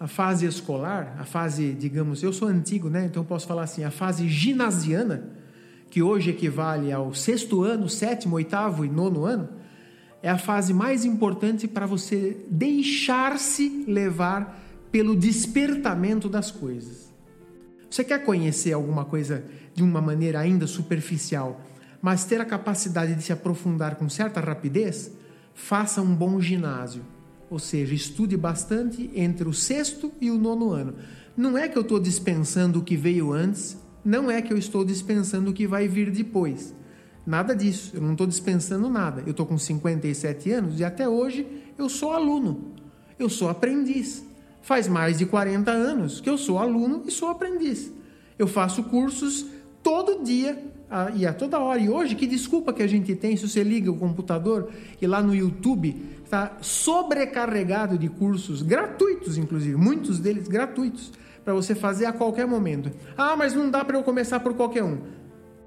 a 0.01 0.07
fase 0.07 0.47
escolar, 0.47 1.15
a 1.19 1.25
fase, 1.25 1.75
digamos, 1.75 2.23
eu 2.23 2.33
sou 2.33 2.49
antigo, 2.49 2.89
né? 2.89 3.05
Então 3.05 3.23
posso 3.23 3.47
falar 3.47 3.65
assim, 3.65 3.85
a 3.85 3.91
fase 3.91 4.27
ginasiana, 4.27 5.29
que 5.91 6.03
hoje 6.03 6.31
equivale 6.31 6.93
ao 6.93 7.13
sexto 7.13 7.63
ano, 7.63 7.89
sétimo, 7.89 8.37
oitavo 8.37 8.85
e 8.85 8.89
nono 8.89 9.25
ano, 9.25 9.49
é 10.23 10.31
a 10.31 10.39
fase 10.39 10.73
mais 10.73 11.05
importante 11.05 11.67
para 11.67 11.87
você 11.87 12.47
deixar-se 12.49 13.85
levar 13.87 14.59
pelo 14.93 15.17
despertamento 15.17 16.29
das 16.29 16.51
coisas. 16.51 17.13
Você 17.91 18.05
quer 18.05 18.25
conhecer 18.25 18.73
alguma 18.73 19.05
coisa 19.05 19.45
de 19.75 19.83
uma 19.83 20.01
maneira 20.01 20.39
ainda 20.39 20.67
superficial, 20.67 21.61
mas 22.01 22.25
ter 22.25 22.41
a 22.41 22.45
capacidade 22.45 23.15
de 23.15 23.23
se 23.23 23.33
aprofundar 23.33 23.97
com 23.97 24.09
certa 24.09 24.41
rapidez? 24.41 25.11
Faça 25.53 26.01
um 26.01 26.15
bom 26.15 26.41
ginásio 26.41 27.03
ou 27.51 27.59
seja, 27.59 27.93
estude 27.93 28.37
bastante 28.37 29.11
entre 29.13 29.49
o 29.49 29.53
sexto 29.53 30.13
e 30.21 30.31
o 30.31 30.39
nono 30.39 30.71
ano. 30.71 30.95
Não 31.37 31.59
é 31.59 31.69
que 31.69 31.77
eu 31.77 31.83
estou 31.83 31.99
dispensando 31.99 32.79
o 32.79 32.85
que 32.85 32.97
veio 32.97 33.33
antes, 33.33 33.77
não 34.05 34.31
é 34.31 34.41
que 34.41 34.53
eu 34.53 34.59
estou 34.59 34.85
dispensando 34.85 35.51
o 35.51 35.55
que 35.55 35.67
vai 35.67 35.89
vir 35.89 36.11
depois. 36.11 36.75
Nada 37.27 37.55
disso, 37.55 37.93
eu 37.95 38.01
não 38.01 38.13
estou 38.13 38.27
dispensando 38.27 38.89
nada. 38.89 39.23
Eu 39.27 39.33
estou 39.33 39.47
com 39.47 39.59
57 39.59 40.51
anos 40.51 40.81
e 40.81 40.85
até 40.85 41.09
hoje 41.09 41.47
eu 41.79 41.89
sou 41.89 42.13
aluno, 42.13 42.73
eu 43.19 43.29
sou 43.29 43.49
aprendiz. 43.49 44.25
Faz 44.63 44.89
mais 44.89 45.19
de 45.19 45.27
40 45.27 45.71
anos 45.71 46.21
que 46.21 46.29
eu 46.29 46.37
sou 46.37 46.59
aluno 46.59 47.03
e 47.07 47.11
sou 47.11 47.29
aprendiz. 47.29 47.93
Eu 48.39 48.47
faço 48.47 48.85
cursos 48.85 49.47
todo 49.83 50.23
dia 50.23 50.71
e 51.15 51.27
a 51.27 51.33
toda 51.33 51.59
hora. 51.59 51.81
E 51.81 51.89
hoje, 51.89 52.15
que 52.15 52.27
desculpa 52.27 52.73
que 52.73 52.83
a 52.83 52.87
gente 52.87 53.15
tem 53.15 53.37
se 53.37 53.49
você 53.49 53.63
liga 53.63 53.91
o 53.91 53.97
computador 53.97 54.71
e 55.01 55.07
lá 55.07 55.23
no 55.23 55.35
YouTube 55.35 55.97
está 56.25 56.57
sobrecarregado 56.61 57.97
de 57.97 58.09
cursos 58.09 58.63
gratuitos, 58.63 59.39
inclusive, 59.39 59.77
muitos 59.77 60.19
deles 60.19 60.49
gratuitos, 60.49 61.13
para 61.45 61.55
você 61.55 61.75
fazer 61.75 62.07
a 62.07 62.13
qualquer 62.13 62.47
momento. 62.47 62.91
Ah, 63.17 63.37
mas 63.37 63.55
não 63.55 63.71
dá 63.71 63.85
para 63.85 63.97
eu 63.97 64.03
começar 64.03 64.41
por 64.41 64.55
qualquer 64.55 64.85
um. 64.85 64.99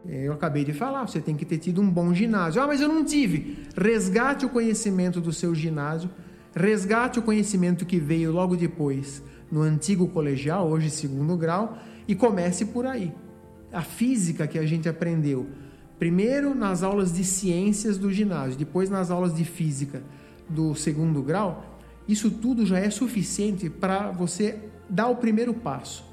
Eu 0.05 0.33
acabei 0.33 0.65
de 0.65 0.73
falar, 0.73 1.07
você 1.07 1.21
tem 1.21 1.35
que 1.35 1.45
ter 1.45 1.57
tido 1.57 1.81
um 1.81 1.89
bom 1.89 2.13
ginásio. 2.13 2.61
Ah, 2.61 2.67
mas 2.67 2.81
eu 2.81 2.87
não 2.87 3.05
tive. 3.05 3.63
Resgate 3.75 4.45
o 4.45 4.49
conhecimento 4.49 5.21
do 5.21 5.31
seu 5.31 5.55
ginásio, 5.55 6.09
resgate 6.53 7.19
o 7.19 7.21
conhecimento 7.21 7.85
que 7.85 7.99
veio 7.99 8.31
logo 8.31 8.55
depois 8.55 9.23
no 9.51 9.61
antigo 9.61 10.07
colegial, 10.07 10.67
hoje 10.67 10.89
segundo 10.89 11.37
grau, 11.37 11.77
e 12.07 12.15
comece 12.15 12.65
por 12.65 12.85
aí. 12.85 13.13
A 13.71 13.81
física 13.81 14.47
que 14.47 14.59
a 14.59 14.65
gente 14.65 14.89
aprendeu 14.89 15.47
primeiro 15.97 16.53
nas 16.53 16.83
aulas 16.83 17.13
de 17.13 17.23
ciências 17.23 17.97
do 17.97 18.11
ginásio, 18.11 18.57
depois 18.57 18.89
nas 18.89 19.09
aulas 19.09 19.33
de 19.33 19.45
física 19.45 20.03
do 20.49 20.75
segundo 20.75 21.21
grau, 21.21 21.79
isso 22.07 22.29
tudo 22.29 22.65
já 22.65 22.77
é 22.77 22.89
suficiente 22.89 23.69
para 23.69 24.11
você 24.11 24.59
dar 24.93 25.07
o 25.07 25.15
primeiro 25.15 25.53
passo. 25.53 26.05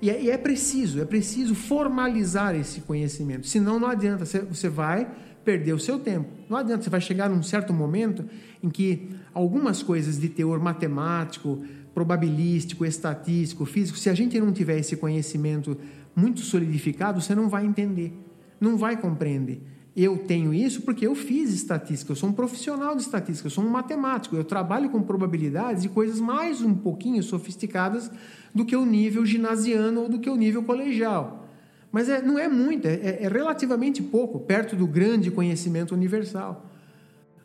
E 0.00 0.10
é, 0.10 0.22
e 0.22 0.30
é, 0.30 0.36
preciso, 0.36 1.00
é 1.00 1.04
preciso 1.04 1.54
formalizar 1.54 2.54
esse 2.54 2.82
conhecimento. 2.82 3.46
Senão 3.46 3.80
não 3.80 3.88
adianta, 3.88 4.24
você, 4.24 4.40
você 4.40 4.68
vai 4.68 5.10
perder 5.44 5.72
o 5.72 5.78
seu 5.78 5.98
tempo. 5.98 6.28
Não 6.48 6.56
adianta, 6.56 6.84
você 6.84 6.90
vai 6.90 7.00
chegar 7.00 7.28
num 7.28 7.42
certo 7.42 7.72
momento 7.72 8.24
em 8.62 8.68
que 8.68 9.08
algumas 9.34 9.82
coisas 9.82 10.20
de 10.20 10.28
teor 10.28 10.60
matemático, 10.60 11.62
probabilístico, 11.94 12.84
estatístico, 12.84 13.64
físico, 13.64 13.98
se 13.98 14.08
a 14.08 14.14
gente 14.14 14.38
não 14.38 14.52
tiver 14.52 14.78
esse 14.78 14.96
conhecimento 14.96 15.76
muito 16.14 16.40
solidificado, 16.40 17.20
você 17.20 17.34
não 17.34 17.48
vai 17.48 17.64
entender, 17.64 18.12
não 18.60 18.76
vai 18.76 18.96
compreender. 18.96 19.62
Eu 20.00 20.16
tenho 20.16 20.54
isso 20.54 20.82
porque 20.82 21.04
eu 21.04 21.12
fiz 21.16 21.52
estatística, 21.52 22.12
eu 22.12 22.14
sou 22.14 22.28
um 22.28 22.32
profissional 22.32 22.94
de 22.94 23.02
estatística, 23.02 23.48
eu 23.48 23.50
sou 23.50 23.64
um 23.64 23.68
matemático, 23.68 24.36
eu 24.36 24.44
trabalho 24.44 24.88
com 24.90 25.02
probabilidades 25.02 25.82
e 25.82 25.88
coisas 25.88 26.20
mais 26.20 26.62
um 26.62 26.72
pouquinho 26.72 27.20
sofisticadas 27.20 28.08
do 28.54 28.64
que 28.64 28.76
o 28.76 28.86
nível 28.86 29.26
ginasiano 29.26 30.02
ou 30.02 30.08
do 30.08 30.20
que 30.20 30.30
o 30.30 30.36
nível 30.36 30.62
colegial. 30.62 31.48
Mas 31.90 32.08
é, 32.08 32.22
não 32.22 32.38
é 32.38 32.46
muito, 32.46 32.86
é, 32.86 33.24
é 33.24 33.28
relativamente 33.28 34.00
pouco, 34.00 34.38
perto 34.38 34.76
do 34.76 34.86
grande 34.86 35.32
conhecimento 35.32 35.96
universal. 35.96 36.64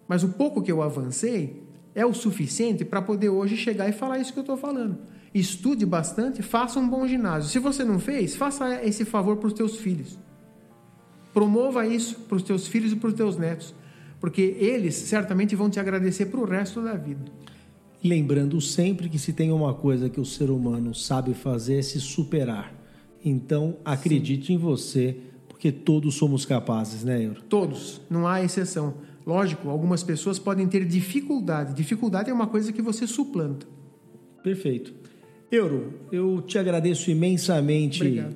Mas 0.07 0.23
o 0.23 0.29
pouco 0.29 0.61
que 0.61 0.71
eu 0.71 0.83
avancei 0.83 1.63
é 1.95 2.05
o 2.05 2.13
suficiente 2.13 2.85
para 2.85 3.01
poder 3.01 3.29
hoje 3.29 3.57
chegar 3.57 3.89
e 3.89 3.93
falar 3.93 4.19
isso 4.19 4.31
que 4.31 4.37
eu 4.37 4.43
estou 4.43 4.57
falando. 4.57 4.99
Estude 5.33 5.87
bastante, 5.87 6.43
faça 6.43 6.79
um 6.79 6.87
bom 6.87 7.07
ginásio. 7.07 7.49
Se 7.49 7.57
você 7.57 7.83
não 7.83 7.97
fez, 7.97 8.35
faça 8.35 8.85
esse 8.85 9.05
favor 9.05 9.37
para 9.37 9.47
os 9.47 9.53
teus 9.53 9.77
filhos. 9.77 10.19
Promova 11.33 11.85
isso 11.87 12.15
para 12.27 12.37
os 12.37 12.43
teus 12.43 12.67
filhos 12.67 12.91
e 12.91 12.95
para 12.95 13.09
os 13.09 13.15
teus 13.15 13.37
netos, 13.37 13.73
porque 14.19 14.41
eles 14.59 14.95
certamente 14.95 15.55
vão 15.55 15.69
te 15.69 15.79
agradecer 15.79 16.27
para 16.27 16.39
o 16.39 16.45
resto 16.45 16.81
da 16.81 16.93
vida. 16.93 17.23
Lembrando 18.03 18.59
sempre 18.59 19.07
que 19.07 19.17
se 19.17 19.31
tem 19.31 19.51
uma 19.51 19.73
coisa 19.73 20.09
que 20.09 20.19
o 20.19 20.25
ser 20.25 20.49
humano 20.49 20.93
sabe 20.93 21.33
fazer 21.33 21.79
é 21.79 21.81
se 21.81 21.99
superar. 22.01 22.73
Então, 23.23 23.77
acredite 23.85 24.47
Sim. 24.47 24.53
em 24.53 24.57
você, 24.57 25.15
porque 25.47 25.71
todos 25.71 26.15
somos 26.15 26.45
capazes, 26.45 27.03
né, 27.05 27.23
Euro? 27.23 27.41
Todos, 27.43 28.01
não 28.09 28.27
há 28.27 28.43
exceção. 28.43 28.95
Lógico, 29.25 29.69
algumas 29.69 30.03
pessoas 30.03 30.37
podem 30.37 30.67
ter 30.67 30.85
dificuldade. 30.85 31.73
Dificuldade 31.73 32.29
é 32.29 32.33
uma 32.33 32.47
coisa 32.47 32.73
que 32.73 32.81
você 32.81 33.07
suplanta. 33.07 33.65
Perfeito. 34.43 34.93
Euro, 35.49 35.93
eu 36.11 36.41
te 36.41 36.57
agradeço 36.57 37.09
imensamente 37.09 38.01
Obrigado. 38.01 38.35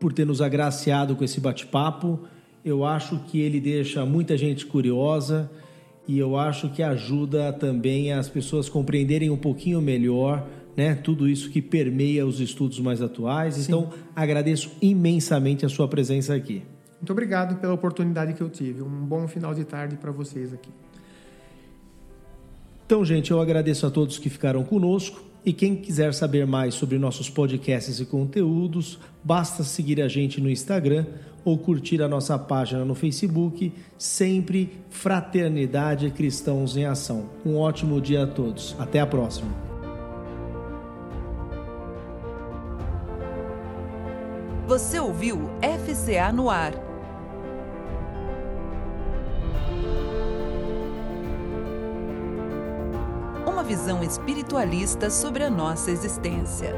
por 0.00 0.12
ter 0.12 0.26
nos 0.26 0.40
agraciado 0.40 1.14
com 1.14 1.22
esse 1.22 1.40
bate-papo. 1.40 2.20
Eu 2.64 2.84
acho 2.84 3.18
que 3.26 3.40
ele 3.40 3.60
deixa 3.60 4.06
muita 4.06 4.38
gente 4.38 4.64
curiosa 4.64 5.50
e 6.08 6.18
eu 6.18 6.36
acho 6.36 6.70
que 6.70 6.82
ajuda 6.82 7.52
também 7.52 8.12
as 8.12 8.28
pessoas 8.28 8.68
compreenderem 8.68 9.30
um 9.30 9.36
pouquinho 9.36 9.80
melhor 9.80 10.46
né, 10.76 10.94
tudo 10.94 11.28
isso 11.28 11.50
que 11.50 11.62
permeia 11.62 12.26
os 12.26 12.40
estudos 12.40 12.80
mais 12.80 13.00
atuais. 13.00 13.54
Sim. 13.54 13.62
Então, 13.62 13.90
agradeço 14.14 14.72
imensamente 14.82 15.64
a 15.64 15.68
sua 15.68 15.86
presença 15.86 16.34
aqui. 16.34 16.62
Muito 17.00 17.12
obrigado 17.12 17.60
pela 17.60 17.74
oportunidade 17.74 18.32
que 18.34 18.40
eu 18.40 18.48
tive. 18.48 18.82
Um 18.82 19.04
bom 19.04 19.28
final 19.28 19.54
de 19.54 19.64
tarde 19.64 19.96
para 19.96 20.10
vocês 20.10 20.52
aqui. 20.52 20.70
Então, 22.86 23.04
gente, 23.04 23.30
eu 23.30 23.40
agradeço 23.40 23.86
a 23.86 23.90
todos 23.90 24.18
que 24.18 24.28
ficaram 24.28 24.64
conosco. 24.64 25.22
E 25.44 25.52
quem 25.52 25.76
quiser 25.76 26.14
saber 26.14 26.46
mais 26.46 26.74
sobre 26.74 26.98
nossos 26.98 27.28
podcasts 27.28 28.00
e 28.00 28.06
conteúdos, 28.06 28.98
basta 29.22 29.62
seguir 29.62 30.00
a 30.00 30.08
gente 30.08 30.40
no 30.40 30.48
Instagram 30.50 31.04
ou 31.44 31.58
curtir 31.58 32.00
a 32.02 32.08
nossa 32.08 32.38
página 32.38 32.84
no 32.84 32.94
Facebook, 32.94 33.72
sempre 33.98 34.80
Fraternidade 34.88 36.10
Cristãos 36.10 36.76
em 36.76 36.86
Ação. 36.86 37.28
Um 37.44 37.56
ótimo 37.58 38.00
dia 38.00 38.24
a 38.24 38.26
todos. 38.26 38.74
Até 38.78 39.00
a 39.00 39.06
próxima. 39.06 39.50
Você 44.66 44.98
ouviu 44.98 45.50
FCA 45.60 46.32
no 46.32 46.48
ar. 46.48 46.72
Uma 53.46 53.62
visão 53.62 54.02
espiritualista 54.02 55.10
sobre 55.10 55.44
a 55.44 55.50
nossa 55.50 55.90
existência. 55.90 56.74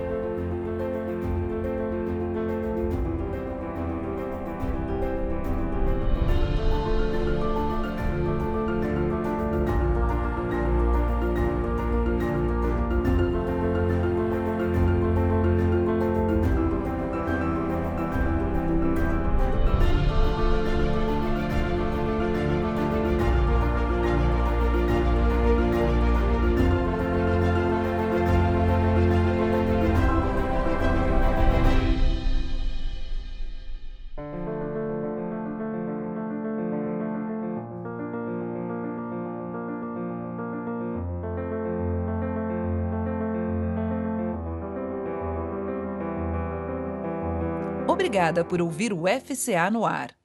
Obrigada 48.16 48.48
por 48.48 48.62
ouvir 48.62 48.94
o 48.94 49.02
FCA 49.06 49.70
no 49.70 49.84
ar. 49.84 50.15